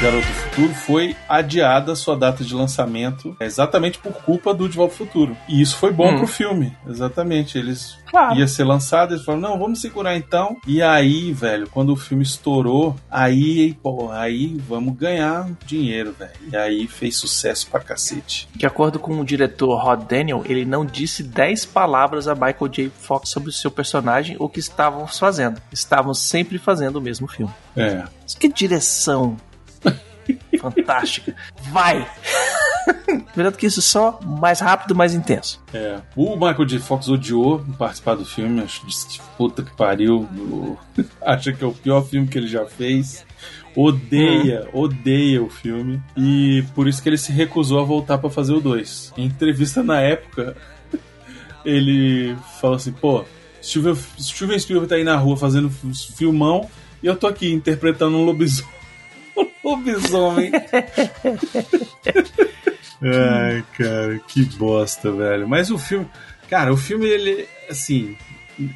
[0.03, 4.77] Garoto do Futuro foi adiada a sua data de lançamento exatamente por culpa do De
[4.77, 5.37] Volta ao Futuro.
[5.49, 6.19] E isso foi bom Hum.
[6.19, 7.57] pro filme, exatamente.
[7.59, 8.37] Eles Claro.
[8.39, 10.57] ia ser lançado, eles falaram, não, vamos segurar então.
[10.67, 16.31] E aí, velho, quando o filme estourou, aí, pô, aí vamos ganhar dinheiro, velho.
[16.53, 18.49] E aí fez sucesso pra cacete.
[18.55, 22.91] De acordo com o diretor Rod Daniel, ele não disse 10 palavras a Michael J.
[23.01, 25.61] Fox sobre o seu personagem ou o que estavam fazendo.
[25.73, 27.53] Estavam sempre fazendo o mesmo filme.
[27.75, 28.05] É.
[28.23, 29.37] Mas Que direção
[30.71, 31.35] fantástica.
[31.71, 32.07] Vai!
[33.37, 35.63] Melhor do que isso, só mais rápido, mais intenso.
[35.73, 36.01] É.
[36.15, 36.79] O Michael J.
[36.79, 40.29] Fox odiou participar do filme, acho disse que puta que pariu.
[41.21, 43.25] Acha que é o pior filme que ele já fez.
[43.75, 46.01] Odeia, odeia o filme.
[46.17, 49.13] E por isso que ele se recusou a voltar pra fazer o 2.
[49.19, 50.57] Em entrevista na época,
[51.65, 53.25] ele falou assim: pô,
[53.63, 55.69] Steven, Steven Spielberg tá aí na rua fazendo
[56.17, 56.71] filmão
[57.03, 58.77] e eu tô aqui interpretando um lobisomem.
[59.65, 60.53] Lobisomem.
[63.03, 65.49] Ai, cara, que bosta, velho.
[65.49, 66.09] Mas o filme.
[66.49, 68.17] Cara, o filme, ele, assim.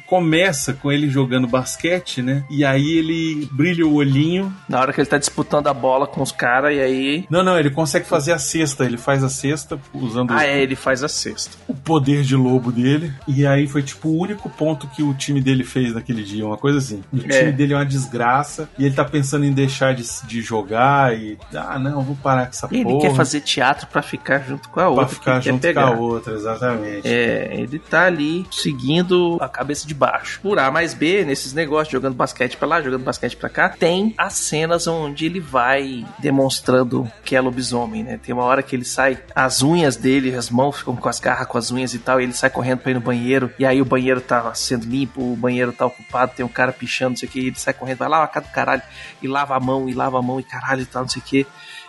[0.05, 2.43] Começa com ele jogando basquete, né?
[2.49, 4.53] E aí ele brilha o olhinho.
[4.67, 7.25] Na hora que ele tá disputando a bola com os caras, e aí.
[7.29, 8.85] Não, não, ele consegue fazer a cesta.
[8.85, 11.57] Ele faz a cesta usando Ah, é, ele faz a sexta.
[11.67, 13.13] o poder de lobo dele.
[13.27, 16.57] E aí foi tipo o único ponto que o time dele fez naquele dia, uma
[16.57, 17.01] coisa assim.
[17.11, 17.39] O É.
[17.39, 21.37] time dele é uma desgraça e ele tá pensando em deixar de, de jogar e.
[21.55, 23.01] Ah, não, vou parar com essa Ele porra.
[23.09, 25.05] quer fazer teatro pra ficar junto com a pra outra.
[25.07, 27.07] que ficar ele junto com a outra, exatamente.
[27.07, 30.39] É, ele tá ali seguindo a cabeça de baixo.
[30.41, 34.13] Por A mais B, nesses negócios, jogando basquete pra lá, jogando basquete pra cá, tem
[34.17, 38.19] as cenas onde ele vai demonstrando que é lobisomem, né?
[38.21, 41.47] Tem uma hora que ele sai, as unhas dele, as mãos ficam com as garras
[41.47, 43.81] com as unhas e tal, e ele sai correndo pra ir no banheiro, e aí
[43.81, 47.29] o banheiro tá sendo limpo, o banheiro tá ocupado, tem um cara pichando, não sei
[47.29, 48.81] o que, ele sai correndo, vai lá, a cara do caralho,
[49.21, 51.25] e lava a mão, e lava a mão, e caralho e tal, não sei o
[51.25, 51.47] que.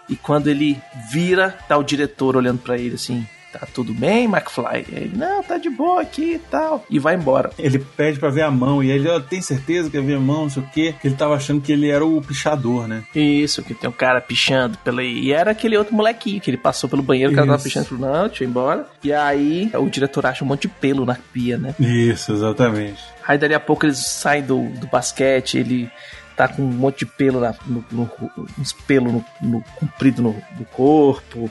[0.09, 0.81] E quando ele
[1.11, 3.27] vira, tá o diretor olhando pra ele assim.
[3.53, 4.87] Tá tudo bem, McFly?
[4.91, 6.85] Ele, não, tá de boa aqui e tal.
[6.89, 7.51] E vai embora.
[7.59, 10.21] Ele pede pra ver a mão e ele ó, tem certeza que quer ver a
[10.21, 10.95] mão, não sei o quê.
[11.01, 13.05] Que ele tava achando que ele era o pichador, né?
[13.15, 15.03] Isso, que tem um cara pichando pela.
[15.05, 17.65] E era aquele outro molequinho que ele passou pelo banheiro, o cara tava Isso.
[17.69, 18.87] pichando, falou, não, deixa eu ir embora.
[19.05, 21.75] E aí o diretor acha um monte de pelo na pia, né?
[21.79, 23.03] Isso, exatamente.
[23.27, 25.91] Aí dali a pouco eles saem do, do basquete, ele
[26.35, 28.11] tá com um monte de pelo, na, no, no-
[28.59, 31.51] uns pelos no, no- comprido no, no corpo.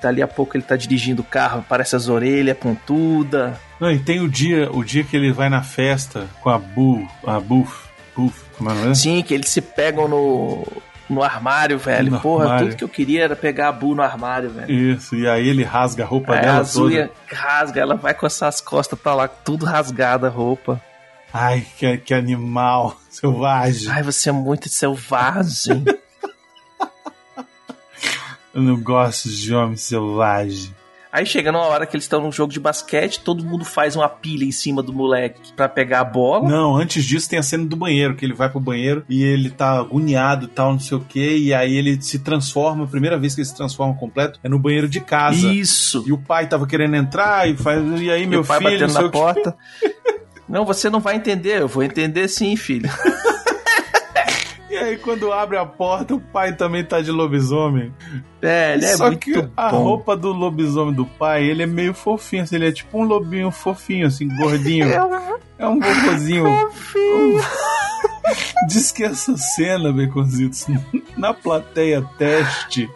[0.00, 3.56] Dali a pouco ele tá dirigindo o carro, parece as orelhas pontudas.
[3.80, 7.06] Não, e tem o dia, o dia que ele vai na festa com a Bu,
[7.26, 8.94] a Buff, Buff, como é?
[8.94, 10.64] Sim, que eles se pegam no,
[11.08, 12.12] no armário, velho.
[12.12, 12.66] No Porra, armário.
[12.68, 14.70] tudo que eu queria era pegar a Bu no armário, velho.
[14.72, 17.10] Isso, e aí ele rasga a roupa Aí dela a toda.
[17.26, 20.80] Rasga, ela vai com essas costas pra lá, tudo rasgada a roupa.
[21.32, 23.90] Ai, que, que animal selvagem.
[23.90, 25.84] Ai, você é muito selvagem.
[28.58, 30.74] Eu não gosto de homem selvagem.
[31.12, 34.08] Aí chega numa hora que eles estão num jogo de basquete, todo mundo faz uma
[34.08, 36.48] pilha em cima do moleque pra pegar a bola.
[36.48, 39.48] Não, antes disso tem a cena do banheiro, que ele vai pro banheiro e ele
[39.48, 43.16] tá agoniado e tal, não sei o que, e aí ele se transforma, a primeira
[43.16, 45.50] vez que ele se transforma completo é no banheiro de casa.
[45.50, 46.02] Isso.
[46.04, 48.92] E o pai tava querendo entrar e faz, e aí meu Meu pai filho, batendo
[48.92, 49.56] na o porta.
[50.48, 51.60] Não, você não vai entender.
[51.60, 52.88] Eu vou entender sim, filho.
[54.88, 57.92] E aí quando abre a porta, o pai também tá de lobisomem.
[58.40, 59.82] Velho, é Só muito que a bom.
[59.82, 63.50] roupa do lobisomem do pai, ele é meio fofinho, assim, ele é tipo um lobinho
[63.50, 64.86] fofinho, assim, gordinho.
[65.58, 66.44] É um É bobozinho.
[66.70, 67.40] fofinho.
[68.68, 70.66] Diz que essa cena, Baconzitos,
[71.18, 72.88] na plateia teste,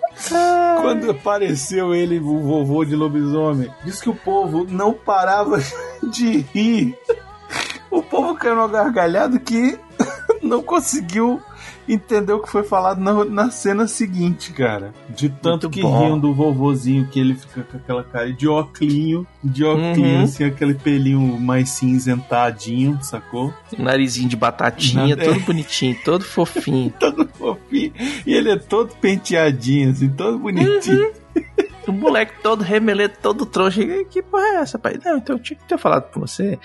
[0.81, 5.59] quando apareceu ele, o vovô de lobisomem, diz que o povo não parava
[6.11, 6.97] de rir.
[7.91, 9.77] O povo caiu numa gargalhada que
[10.43, 11.41] não conseguiu
[11.89, 14.93] entender o que foi falado na, na cena seguinte, cara.
[15.09, 15.99] De tanto Muito que bom.
[16.07, 20.25] riam do vovozinho, que ele fica com aquela cara de oclinho, de oclinho, Uhum.
[20.25, 23.53] assim, aquele pelinho mais cinzentadinho, sacou?
[23.79, 26.93] Narizinho de batatinha, Nada- todo bonitinho, todo fofinho.
[26.99, 27.93] todo fofinho.
[28.27, 31.13] E ele é todo penteadinho, assim, todo bonitinho.
[31.89, 33.81] O moleque todo remeleto, todo trouxa.
[34.05, 34.99] Que porra é essa, pai?
[35.05, 36.59] Não, então eu tinha que ter falado com você.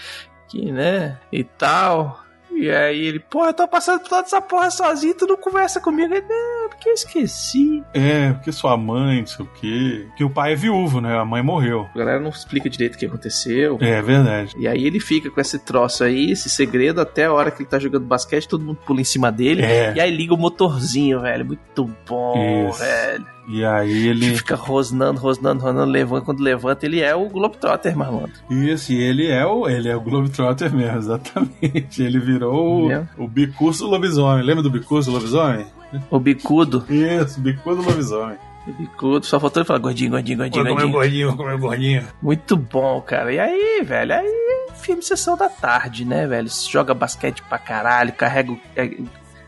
[0.48, 1.18] Que, né?
[1.32, 2.20] E tal.
[2.58, 5.80] E aí ele, pô, eu tô passando por toda essa porra sozinho, tu não conversa
[5.80, 6.14] comigo.
[6.14, 7.84] Ele, não, porque eu esqueci.
[7.94, 10.08] É, porque sua mãe, não sei o quê.
[10.18, 11.18] Que o pai é viúvo, né?
[11.18, 11.88] A mãe morreu.
[11.94, 13.78] A galera não explica direito o que aconteceu.
[13.80, 14.56] É verdade.
[14.58, 17.70] E aí ele fica com esse troço aí, esse segredo, até a hora que ele
[17.70, 19.62] tá jogando basquete, todo mundo pula em cima dele.
[19.62, 19.94] É.
[19.96, 21.46] E aí liga o motorzinho, velho.
[21.46, 22.80] Muito bom, Isso.
[22.80, 23.37] velho.
[23.48, 24.36] E aí Que ele.
[24.36, 26.26] fica rosnando, rosnando, rosnando, levanta.
[26.26, 28.34] Quando levanta, ele é o Globetrotter, malandro.
[28.50, 32.04] Isso, e ele é o, ele é o Globetrotter mesmo, exatamente.
[32.04, 34.44] Ele virou o, o bicurso lobisomem.
[34.44, 35.66] Lembra do bicurso do lobisomem?
[36.12, 36.84] O bicudo.
[36.90, 38.36] Isso, bicudo do lobisomem.
[38.68, 39.26] O bicudo.
[39.26, 40.98] Só faltou ele falar gordinho, gordinho, gordinho, Vou comer gordinho.
[41.00, 42.04] gordinho, vou comer gordinho.
[42.22, 43.32] Muito bom, cara.
[43.34, 44.14] E aí, velho?
[44.14, 44.30] Aí,
[44.76, 46.50] filme Sessão da Tarde, né, velho?
[46.70, 48.54] Joga basquete pra caralho, carrega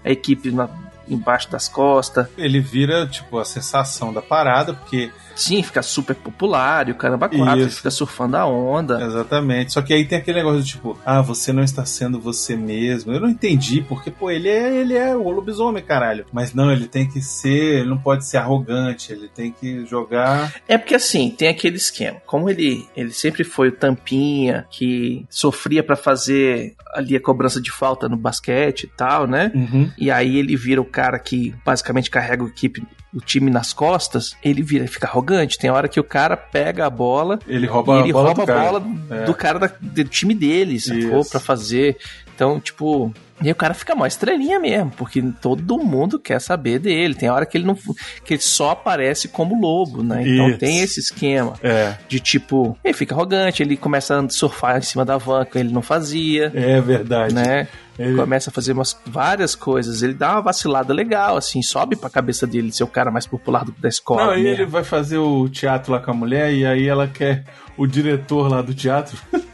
[0.06, 0.70] a equipe na-
[1.10, 2.28] embaixo das costas.
[2.38, 7.30] Ele vira, tipo, a sensação da parada, porque Sim, fica super popular e o caramba
[7.30, 7.78] quatro, ele Isso.
[7.78, 9.02] fica surfando a onda.
[9.02, 9.72] Exatamente.
[9.72, 13.14] Só que aí tem aquele negócio do tipo, ah, você não está sendo você mesmo.
[13.14, 16.26] Eu não entendi, porque, pô, ele é, ele é o lobisomem, caralho.
[16.34, 20.54] Mas não, ele tem que ser, ele não pode ser arrogante, ele tem que jogar.
[20.68, 22.22] É porque assim, tem aquele esquema.
[22.26, 27.72] Como ele, ele sempre foi o tampinha que sofria pra fazer ali a cobrança de
[27.72, 29.54] falta no basquete e tal, né?
[29.56, 29.90] Uhum.
[29.98, 34.36] E aí ele vira o cara que basicamente carrega o equipe, o time nas costas,
[34.43, 35.57] ele vira, fica arrogante.
[35.57, 38.45] Tem hora que o cara pega a bola Ele e rouba ele a bola rouba
[38.45, 38.72] do a cara.
[38.72, 39.24] bola É.
[39.26, 41.22] do cara da- do time dele, sacou?
[41.22, 41.32] Isso.
[41.32, 41.97] Pra fazer.
[42.40, 43.14] Então, tipo.
[43.42, 47.14] E aí o cara fica mó estrelinha mesmo, porque todo mundo quer saber dele.
[47.16, 47.76] Tem hora que ele não.
[48.24, 50.22] que ele só aparece como lobo, né?
[50.26, 50.58] Então Isso.
[50.58, 55.04] tem esse esquema É, de tipo, ele fica arrogante, ele começa a surfar em cima
[55.04, 57.34] da van que ele não fazia, é verdade.
[57.34, 57.68] né?
[57.98, 60.02] Ele- Começa a fazer umas, várias coisas.
[60.02, 63.66] Ele dá uma vacilada legal, assim, sobe pra cabeça dele ser o cara mais popular
[63.66, 64.24] do- da escola.
[64.26, 64.62] Não, aí mesmo.
[64.64, 67.44] ele vai fazer o teatro lá com a mulher e aí ela quer
[67.78, 69.18] o diretor lá do teatro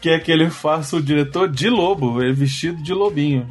[0.00, 3.46] quer que ele faça o diretor de lobo, ele vestido de lobinho.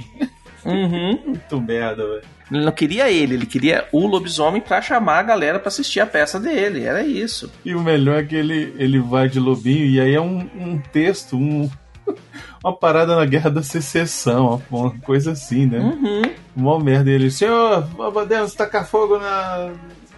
[0.65, 1.19] Uhum.
[1.25, 2.37] Muito merda, velho.
[2.51, 6.05] Ele não queria ele, ele queria o lobisomem pra chamar a galera pra assistir a
[6.05, 6.83] peça dele.
[6.83, 7.51] Era isso.
[7.63, 10.77] E o melhor é que ele, ele vai de lobinho e aí é um, um
[10.77, 11.69] texto, um,
[12.63, 15.79] uma parada na guerra da secessão, uma, uma coisa assim, né?
[15.79, 16.21] Uhum.
[16.55, 17.11] Mó merda.
[17.11, 19.71] E ele, senhor, podemos tacar fogo na,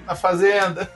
[0.06, 0.90] na fazenda.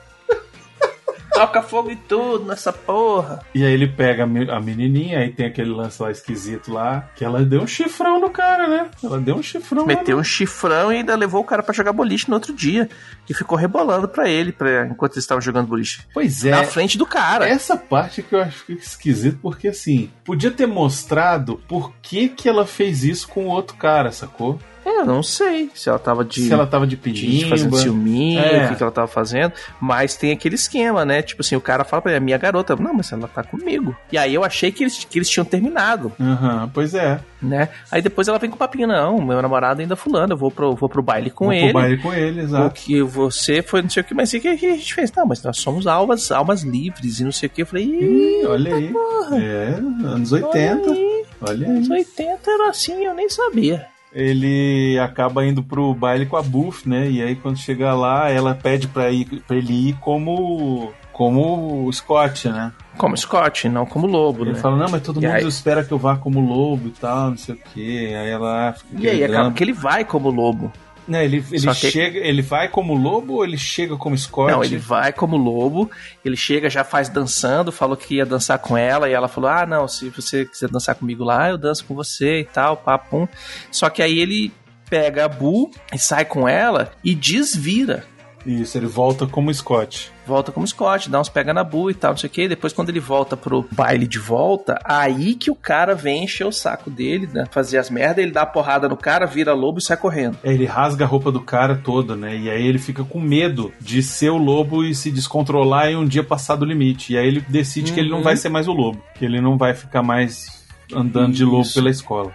[1.34, 3.40] Toca fogo e tudo nessa porra.
[3.54, 7.08] E aí ele pega a me- a menininha, aí tem aquele lance lá esquisito lá,
[7.16, 8.88] que ela deu um chifrão no cara, né?
[9.02, 9.82] Ela deu um chifrão.
[9.82, 12.88] lá Meteu um chifrão e ainda levou o cara pra jogar boliche no outro dia.
[13.28, 16.02] E ficou rebolando pra ele pra, enquanto eles estavam jogando boliche.
[16.14, 16.50] Pois é.
[16.52, 17.48] Na frente do cara.
[17.48, 22.64] Essa parte que eu acho esquisito, porque assim, podia ter mostrado por que, que ela
[22.64, 24.58] fez isso com o outro cara, sacou?
[24.84, 26.42] Eu não sei se ela tava de.
[26.42, 27.48] Se ela tava de pedinho.
[27.48, 28.66] fazendo ciúminho, É.
[28.66, 31.22] o que, que ela tava fazendo, mas tem aquele esquema, né?
[31.22, 33.96] Tipo assim, o cara fala pra ele, a minha garota, não, mas ela tá comigo.
[34.12, 37.20] E aí eu achei que eles, que eles tinham terminado, Aham, pois é.
[37.40, 37.68] né?
[37.90, 40.74] Aí depois ela vem com o papinho, não, meu namorado ainda fulano, eu vou pro,
[40.74, 41.72] vou pro baile com Vou ele.
[41.72, 42.80] pro baile com ele, O exato.
[42.80, 45.12] que você foi não sei o que, mas o que a gente fez?
[45.12, 47.62] Não, mas nós somos almas, almas livres e não sei o que.
[47.62, 48.92] Eu falei, Ih, olha aí.
[49.32, 49.74] É,
[50.06, 50.90] anos 80.
[50.90, 51.98] aí, Olha anos aí.
[51.98, 53.86] 80 era assim, eu nem sabia.
[54.14, 57.10] Ele acaba indo pro baile com a Buff, né?
[57.10, 62.48] E aí quando chega lá, ela pede pra, ir, pra ele ir como, como Scott,
[62.48, 62.72] né?
[62.96, 64.58] Como Scott, não como lobo, Ele né?
[64.58, 67.30] fala, não, mas todo E mundo aí- espera que eu vá como lobo e tal,
[67.30, 68.14] não sei o quê.
[68.16, 70.70] Aí ela fica E aí, acaba que ele vai como lobo.
[71.06, 74.50] Não, ele, ele Só que- chega, ele vai como lobo ou ele chega como Scott?
[74.52, 75.90] Não, ele vai como lobo,
[76.24, 79.66] ele chega, já faz dançando, falou que ia dançar com ela, e ela falou: Ah,
[79.66, 83.28] não, se você quiser dançar comigo lá, eu danço com você e tal, papum.
[83.70, 84.50] Só que aí ele
[84.88, 88.04] pega a Bu e sai com ela e desvira.
[88.46, 90.12] Isso, ele volta como Scott.
[90.26, 92.48] Volta como Scott, dá uns pega na Bu e tal, não sei o que.
[92.48, 96.52] Depois, quando ele volta pro baile de volta, aí que o cara vem encher o
[96.52, 97.44] saco dele, né?
[97.50, 100.38] Fazer as merdas, ele dá a porrada no cara, vira lobo e sai correndo.
[100.42, 102.36] É, ele rasga a roupa do cara toda, né?
[102.36, 106.04] E aí ele fica com medo de ser o lobo e se descontrolar e um
[106.06, 107.12] dia passar do limite.
[107.14, 108.24] E aí ele decide que ele não Uhum.
[108.24, 109.02] vai ser mais o lobo.
[109.14, 110.64] Que ele não vai ficar mais
[110.94, 111.74] andando de lobo Isso.
[111.74, 112.32] pela escola.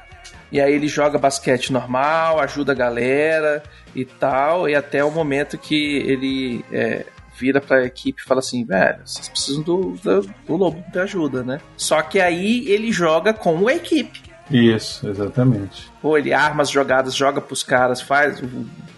[0.51, 3.63] E aí ele joga basquete normal, ajuda a galera
[3.95, 7.05] e tal, e até o momento que ele é,
[7.37, 11.43] vira pra equipe e fala assim, velho, vocês precisam do, do, do lobo de ajuda,
[11.43, 11.61] né?
[11.77, 14.29] Só que aí ele joga com a equipe.
[14.51, 15.89] Isso, exatamente.
[16.01, 18.41] Pô, ele arma as jogadas, joga pros caras, faz.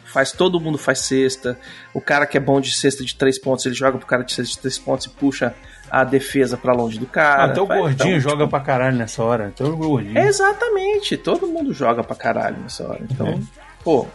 [0.05, 1.57] Faz todo mundo faz cesta.
[1.93, 4.33] O cara que é bom de cesta de três pontos, ele joga pro cara de
[4.33, 5.55] cesta de três pontos e puxa
[5.91, 7.45] a defesa pra longe do cara.
[7.45, 9.47] Até o Faz- gordinho então, joga pra caralho nessa hora.
[9.47, 10.17] Até o gordinho.
[10.17, 13.01] Exatamente, todo mundo joga pra caralho nessa hora.
[13.09, 13.37] Então, É.
[13.83, 14.07] pô,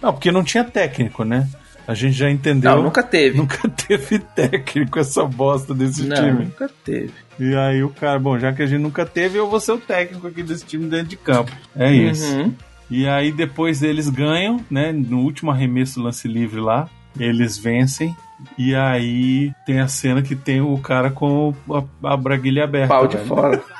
[0.00, 1.48] Não, porque não tinha técnico, né?
[1.86, 2.74] A gente já entendeu.
[2.76, 3.36] não, nunca teve.
[3.36, 6.44] Nunca teve técnico essa bosta desse Não, time.
[6.44, 7.12] nunca teve.
[7.38, 9.78] E aí o cara, bom, já que a gente nunca teve, eu vou ser o
[9.78, 11.50] técnico aqui desse time dentro de campo.
[11.76, 12.24] É isso.
[12.36, 12.52] Uhum.
[12.90, 14.92] E aí depois eles ganham, né?
[14.92, 16.88] No último arremesso lance livre lá,
[17.18, 18.14] eles vencem.
[18.56, 22.88] E aí tem a cena que tem o cara com a, a braguilha aberta.
[22.88, 23.28] Pau de velho.
[23.28, 23.62] fora.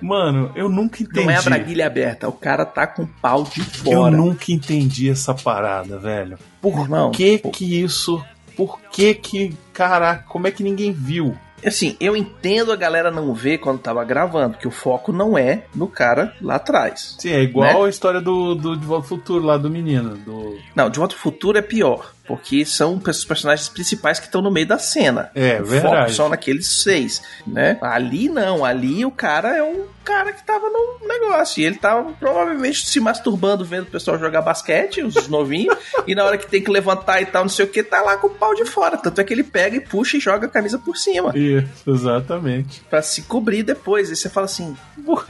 [0.00, 1.26] Mano, eu nunca entendi.
[1.26, 4.16] Não é a braguilha aberta, o cara tá com pau de Eu fora.
[4.16, 6.38] nunca entendi essa parada, velho.
[6.60, 7.50] Por Irmão, que pô.
[7.50, 8.22] que isso...
[8.56, 9.54] Por que que...
[9.72, 11.36] Caraca, como é que ninguém viu?
[11.64, 15.64] Assim, eu entendo a galera não ver quando tava gravando, que o foco não é
[15.74, 17.16] no cara lá atrás.
[17.18, 17.86] Sim, é igual Né?
[17.86, 20.16] a história do, do De Volta ao Futuro lá do menino.
[20.16, 20.58] Do...
[20.74, 24.50] Não, De Volta ao Futuro é pior, porque são os personagens principais que estão no
[24.50, 25.30] meio da cena.
[25.34, 25.96] É, o verdade.
[25.96, 27.78] foco são naqueles seis, né?
[27.80, 31.60] Ali não, ali o cara é um cara que tava no negócio.
[31.60, 36.24] E ele tava provavelmente se masturbando vendo o pessoal jogar basquete, os novinhos, e na
[36.24, 38.30] hora que tem que levantar e tal, não sei o que, tá lá com o
[38.30, 38.96] pau de fora.
[38.96, 41.32] Tanto é que ele pega e puxa e joga a camisa por cima.
[41.36, 42.80] Isso, exatamente.
[42.90, 44.10] Pra se cobrir depois.
[44.10, 44.76] Aí você fala assim,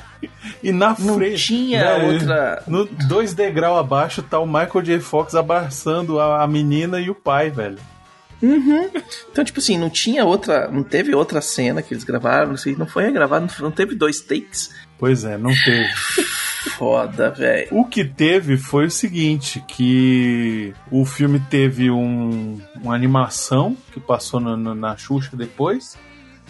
[0.62, 1.46] E na Não frente.
[1.46, 5.00] tinha né, outra- No dois degraus abaixo tá o Michael J.
[5.00, 7.78] Fox abraçando a, a menina e o pai, velho.
[9.30, 10.70] Então, tipo assim, não tinha outra.
[10.70, 13.94] Não teve outra cena que eles gravaram, não sei, não foi regravado, não, não teve
[13.94, 14.70] dois takes.
[14.98, 15.88] Pois é, não teve.
[16.76, 17.68] Foda, velho.
[17.70, 24.40] O que teve foi o seguinte, que o filme teve um, uma animação que passou
[24.40, 25.96] na, na, na Xuxa depois,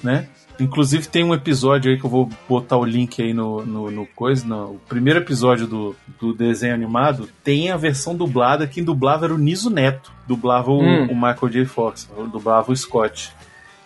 [0.03, 0.29] né?
[0.61, 4.07] Inclusive tem um episódio aí que eu vou botar o link aí no, no, no
[4.07, 9.25] coisa, no o primeiro episódio do, do desenho animado, tem a versão dublada, quem dublava
[9.27, 11.07] era o Niso Neto, dublava o, Hum.
[11.11, 11.65] o Michael J.
[11.67, 13.33] Fox, dublava o Scott.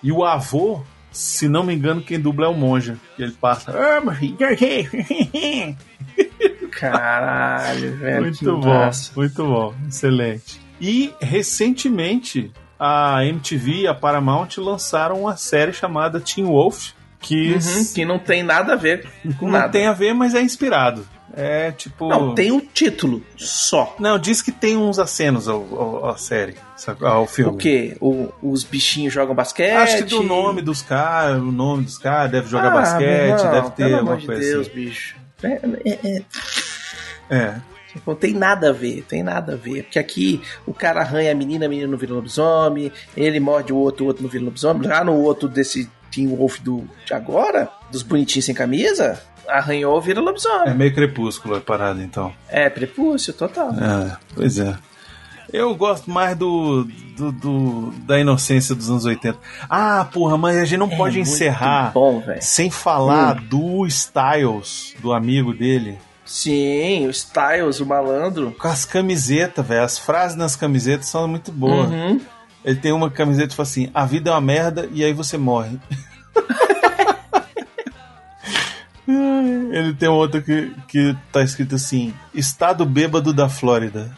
[0.03, 2.99] E o avô, se não me engano, quem dubla é o Monja.
[3.19, 3.73] E ele passa...
[3.73, 4.03] "Ah,
[6.71, 8.23] Caralho, velho.
[8.23, 9.13] Muito bom, massa.
[9.17, 10.61] muito bom, excelente.
[10.81, 17.85] E recentemente a MTV e a Paramount lançaram uma série chamada Teen Wolf, que Uhum,
[17.95, 19.09] que não tem nada a ver
[19.39, 19.69] com não nada.
[19.71, 21.07] tem a ver, mas é inspirado.
[21.37, 22.09] É tipo.
[22.09, 23.97] Não, tem o título só.
[23.99, 26.55] Não, diz que tem uns acenos ao, ao- à série,
[27.01, 27.53] ao filme.
[27.55, 27.97] O quê?
[28.01, 29.73] O- os bichinhos jogam basquete?
[29.73, 33.51] Acho que do nome dos caras, o nome dos caras, deve jogar Ah, basquete, não,
[33.51, 34.77] deve ter alguma de coisa Deus, assim.
[34.77, 35.17] bicho.
[35.43, 35.49] É,
[35.85, 36.23] é, é,
[37.31, 37.55] É.
[38.07, 39.85] não tem nada a ver, tem nada a ver.
[39.85, 43.77] Porque aqui o cara arranha a menina, a menina não vira lobisomem, ele morde o
[43.77, 44.89] outro, o outro não vira lobisomem.
[44.89, 50.21] Já no outro desse Team Wolf do, de agora, dos bonitinhos sem camisa, arranhou, vira
[50.21, 50.75] É lobisomem.
[50.75, 52.33] meio crepúsculo a parada, então.
[52.49, 53.71] É, prepúcio, total.
[53.73, 54.77] É, pois é.
[55.53, 56.83] Eu gosto mais do,
[57.17, 59.39] do, do- da inocência dos anos 80.
[59.71, 65.13] Ah, porra, mas a gente não É pode encerrar bom, sem falar do Styles, do
[65.13, 65.97] amigo dele.
[66.25, 68.55] Sim, o Styles, o malandro.
[68.59, 69.83] Com as camisetas, velho.
[69.83, 71.91] As frases nas camisetas são muito boas.
[71.91, 72.21] Uhum.
[72.65, 75.37] Ele tem uma camiseta que fala assim: a vida é uma merda e aí você
[75.37, 75.79] morre.
[79.07, 84.11] Ele tem outra que, que tá escrito assim: Estado bêbado da Flórida.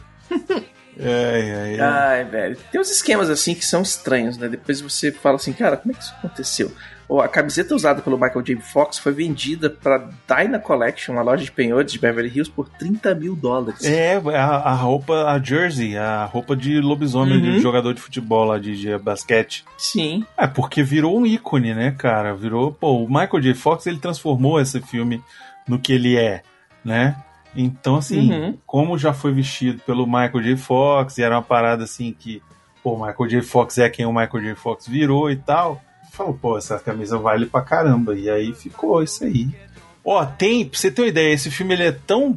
[0.99, 1.81] É, é, é.
[1.81, 2.57] Ai, velho.
[2.71, 4.47] Tem uns esquemas assim que são estranhos, né?
[4.49, 6.71] Depois você fala assim, cara, como é que isso aconteceu?
[7.09, 8.55] A camiseta usada pelo Michael J.
[8.57, 13.15] Fox foi vendida pra Dyna Collection, uma loja de penhores de Beverly Hills, por 30
[13.15, 13.83] mil dólares.
[13.85, 17.53] É, a, a roupa, a jersey, a roupa de lobisomem, Uhum.
[17.53, 19.63] de jogador de futebol lá, de, de basquete.
[19.77, 20.25] Sim.
[20.37, 22.33] É, porque virou um ícone, né, cara?
[22.35, 23.53] Virou, pô, o Michael J.
[23.53, 25.23] Fox, ele transformou esse filme
[25.65, 26.41] no que ele é,
[26.83, 27.15] né?
[27.55, 28.57] Então, assim, Uhum.
[28.67, 30.57] como já foi vestido pelo Michael J.
[30.57, 32.41] Fox, e era uma parada assim que,
[32.83, 33.41] pô, o Michael J.
[33.41, 34.55] Fox é quem o Michael J.
[34.55, 35.81] Fox virou e tal,
[36.17, 38.15] falou, pô, essa camisa vale pra caramba.
[38.15, 39.47] E aí ficou isso aí.
[40.03, 42.35] Ó, tem, pra você ter uma ideia, esse filme ele é tão,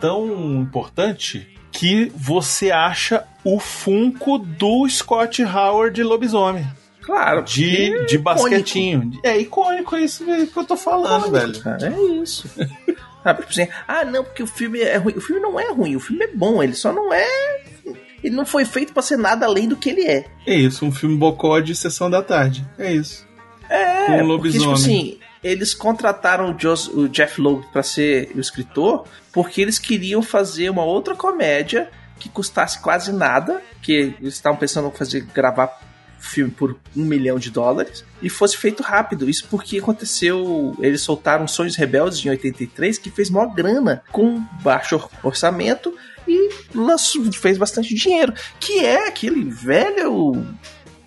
[0.00, 6.66] tão importante que você acha o Funko do Scott Howard Lobisomem.
[7.02, 7.42] Claro.
[7.42, 9.20] De, porque de é basquetinho.
[9.22, 11.62] É icônico, é isso que eu tô falando, icônico, velho.
[11.62, 12.48] Cara, é isso.
[13.22, 15.14] Sabe, tipo assim, ah, não, porque o filme é ruim.
[15.14, 17.62] O filme não é ruim, o filme é bom, ele só não é.
[18.22, 20.26] Ele não foi feito pra ser nada além do que ele é.
[20.46, 22.66] É isso, um filme bocó de sessão da tarde.
[22.78, 23.26] É isso.
[23.68, 24.60] É, Com um porque, lobisomem.
[24.60, 29.78] tipo assim, eles contrataram o, Jos- o Jeff Loeb pra ser o escritor porque eles
[29.78, 35.20] queriam fazer uma outra comédia que custasse quase nada, que eles estavam pensando em fazer
[35.32, 35.70] gravar
[36.18, 39.30] filme por um milhão de dólares e fosse feito rápido.
[39.30, 45.00] Isso porque aconteceu, eles soltaram Sonhos Rebeldes em 83 que fez maior grana com baixo
[45.22, 45.94] orçamento
[46.30, 50.46] e lançou, fez bastante dinheiro, que é aquele velho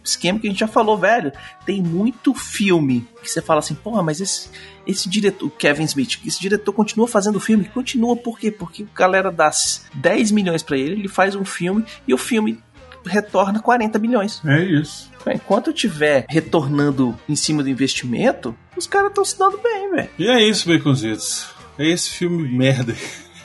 [0.04, 1.32] esquema que a gente já falou, velho.
[1.66, 4.50] Tem muito filme que você fala assim, porra, mas esse,
[4.86, 7.66] esse diretor, Kevin Smith, esse diretor continua fazendo filme?
[7.66, 8.52] Continua por quê?
[8.52, 9.50] Porque a galera dá
[9.94, 12.62] 10 milhões pra ele, ele faz um filme e o filme
[13.06, 14.42] retorna 40 milhões.
[14.46, 15.12] É isso.
[15.28, 20.10] Enquanto eu tiver retornando em cima do investimento, os caras estão se dando bem, velho.
[20.20, 21.48] E é isso, Baconzitos.
[21.78, 22.96] É esse filme merda.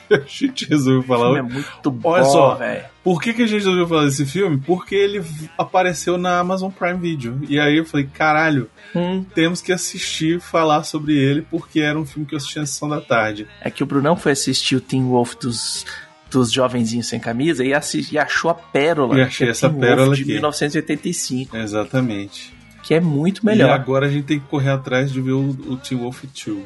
[0.15, 1.53] A gente resolveu falar filme é hoje.
[1.53, 2.55] muito Olha bom, só.
[2.55, 2.85] velho.
[3.03, 4.57] Por que, que a gente resolveu falar desse filme?
[4.65, 5.23] Porque ele
[5.57, 7.39] apareceu na Amazon Prime Video.
[7.47, 12.05] E aí eu falei, caralho, Hum, temos que assistir falar sobre ele, porque era um
[12.05, 13.47] filme que eu assisti na sessão da tarde.
[13.61, 15.85] é que o Brunão foi assistir o Teen Wolf dos,
[16.31, 19.15] dos jovenzinhos sem camisa e, assi- e achou a pérola.
[19.17, 20.31] E achei que é essa Teen pérola Wolf de aqui.
[20.33, 22.51] 1985, Exatamente.
[22.81, 23.69] que é muito E melhor.
[23.69, 26.57] agora a gente tem que correr atrás de ver o, o Teen Wolf 2.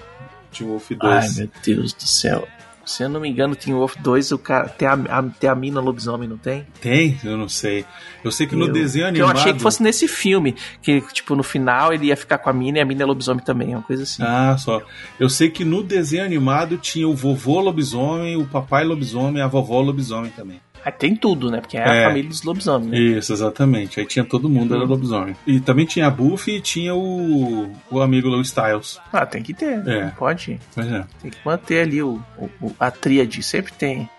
[0.51, 1.01] Teen Wolf 2.
[1.01, 2.47] Ai, meu Deus do céu.
[2.85, 5.55] Se eu não me engano, Teen Wolf 2, o cara tem a, a, tem a
[5.55, 6.67] mina lobisomem, não tem?
[6.81, 7.17] Tem?
[7.23, 7.85] Eu não sei.
[8.23, 9.37] Eu sei que no Eu- desenho que eu animado.
[9.41, 12.79] achei que fosse nesse filme, que tipo no final ele ia ficar com a mina
[12.79, 14.21] e a mina é lobisomem também, uma coisa assim.
[14.21, 14.81] Ah, só.
[15.19, 19.79] Eu sei que no desenho animado tinha o vovô lobisomem, o papai lobisomem, a vovó
[19.81, 20.59] lobisomem também.
[20.85, 21.61] Aí tem tudo, né?
[21.61, 22.05] Porque é, É.
[22.05, 22.97] a família dos lobisomens, né?
[22.99, 23.99] Isso, exatamente.
[23.99, 24.77] Aí tinha todo mundo, Uhum.
[24.81, 25.35] era lobisomem.
[25.47, 28.99] E também tinha a Buffy e tinha o, o amigo Louis Styles.
[29.11, 29.85] Ah, tem que ter.
[29.87, 30.03] É.
[30.05, 30.59] Não pode.
[30.77, 31.03] É.
[31.21, 32.21] Tem que manter ali o-
[32.61, 33.41] o- a tríade.
[33.43, 34.09] Sempre tem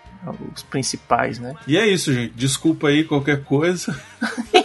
[0.55, 1.53] os principais, né?
[1.67, 2.33] E é isso, gente.
[2.35, 3.95] Desculpa aí qualquer coisa.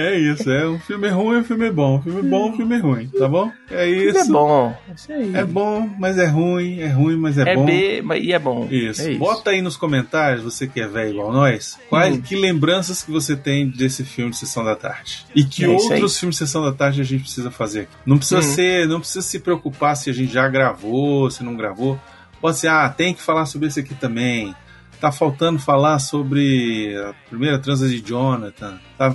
[0.00, 1.96] é isso, é um filme ruim, um filme bom.
[1.96, 3.50] Um filme bom, um filme ruim, tá bom?
[3.70, 4.18] É isso.
[4.18, 4.76] É bom.
[4.94, 5.34] Isso aí.
[5.34, 7.64] É bom, mas é ruim, é ruim, mas é, É bom.
[7.66, 8.66] B, mas e é bom.
[8.70, 9.02] Isso.
[9.02, 9.18] É isso.
[9.18, 12.20] Bota aí nos comentários, você que é velho igual nós, quais Hum.
[12.22, 15.26] que lembranças que você tem desse filme de Sessão da Tarde.
[15.34, 17.92] E que É outros filmes de Sessão da Tarde a gente precisa fazer aqui.
[18.06, 18.42] Não precisa Hum.
[18.54, 21.98] ser, não precisa se preocupar se a gente já gravou, se não gravou.
[22.40, 24.54] Pode ser, ah, tem que falar sobre esse aqui também.
[25.00, 28.78] Tá faltando falar sobre a primeira transa de Jonathan.
[28.96, 29.12] Tá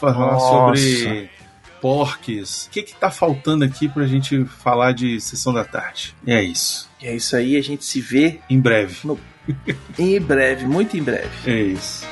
[0.00, 0.74] falar Nossa.
[0.74, 1.30] sobre
[1.80, 2.66] porques.
[2.66, 6.14] O que que tá faltando aqui pra gente falar de Sessão da Tarde?
[6.26, 6.88] E é isso.
[7.02, 8.96] E é isso aí, a gente se vê Em breve.
[9.98, 11.28] em breve, muito em breve.
[11.50, 12.06] É isso.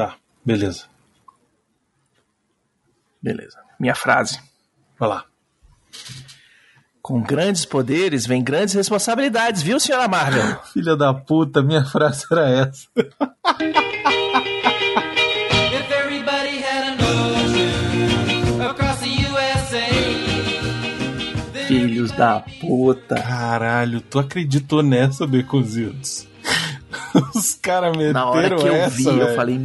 [0.00, 0.86] Tá, beleza.
[3.22, 3.58] Beleza.
[3.78, 4.40] Minha frase.
[4.98, 5.26] Vai lá.
[7.02, 10.58] Com grandes poderes vem grandes responsabilidades, viu, senhora Marvel?
[10.72, 12.88] Filha da puta, minha frase era essa.
[21.68, 23.16] Filhos da puta.
[23.16, 26.29] Caralho, tu acreditou nessa, Beconzitos?
[27.34, 29.34] Os caras meteram Na hora que eu essa, vi, eu velho.
[29.36, 29.58] falei: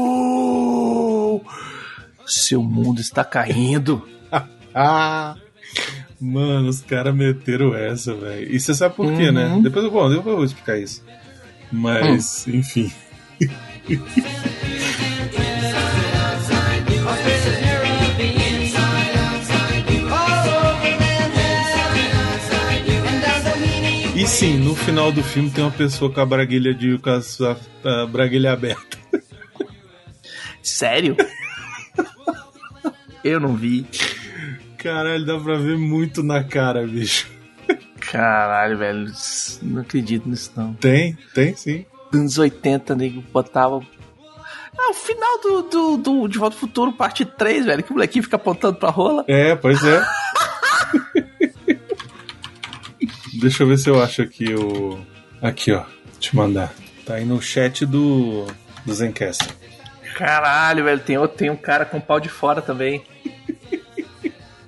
[0.00, 1.40] Não!
[2.26, 4.06] Seu mundo está caindo.
[4.74, 5.34] Ah!
[6.20, 8.54] Mano, os caras meteram essa, velho.
[8.54, 9.46] E você sabe por quê, né?
[9.46, 9.62] Uhum.
[9.62, 11.02] Depois eu, bom, depois eu vou explicar isso.
[11.72, 12.56] Mas, Hum.
[12.56, 12.92] enfim.
[24.30, 27.20] E sim, no final do filme tem uma pessoa com a braguilha de com a,
[27.20, 28.96] sua- a braguilha aberta.
[30.62, 31.16] Sério?
[33.24, 33.84] eu não vi.
[34.78, 37.28] Caralho, dá pra ver muito na cara, bicho.
[38.00, 39.12] Caralho, velho.
[39.62, 40.74] Não acredito nisso, não.
[40.74, 41.84] Tem, tem sim.
[42.14, 43.80] Anos 80, nego, botava.
[44.78, 47.82] Ah, o final do, do, do De Volta ao Futuro, parte 3, velho.
[47.82, 49.24] Que o molequinho fica apontando pra rola.
[49.28, 50.02] É, pois é.
[53.40, 55.00] Deixa eu ver se eu acho aqui o.
[55.40, 55.84] Aqui, ó.
[56.18, 56.72] Te mandar.
[57.06, 58.46] Tá aí no chat do.
[58.84, 59.48] Do Zencast.
[60.14, 61.00] Caralho, velho.
[61.00, 63.02] Tem, outro, tem um cara com pau de fora também.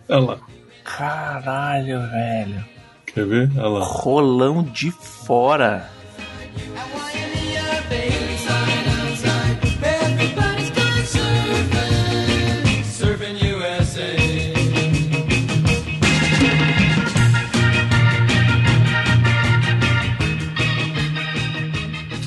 [0.08, 0.40] Olha lá.
[0.84, 2.64] Caralho, velho.
[3.06, 3.50] Quer ver?
[3.56, 3.84] Olha lá.
[3.84, 5.90] Rolão de fora.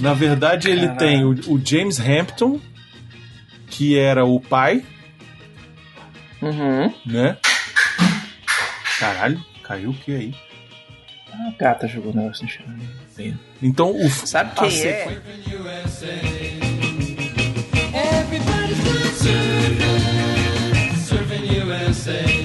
[0.05, 0.97] Na verdade, ele Caralho.
[0.99, 2.59] tem o, o James Hampton,
[3.67, 4.83] que era o pai,
[6.41, 6.93] Uhum.
[7.07, 7.37] né?
[8.99, 10.35] Caralho, caiu o que aí?
[11.33, 12.65] A gata jogou o negócio no chão.
[13.63, 14.09] Então o.
[14.11, 15.21] Sabe quem sequ- é?
[17.93, 22.44] Everybody's gone surfing, surfing USA.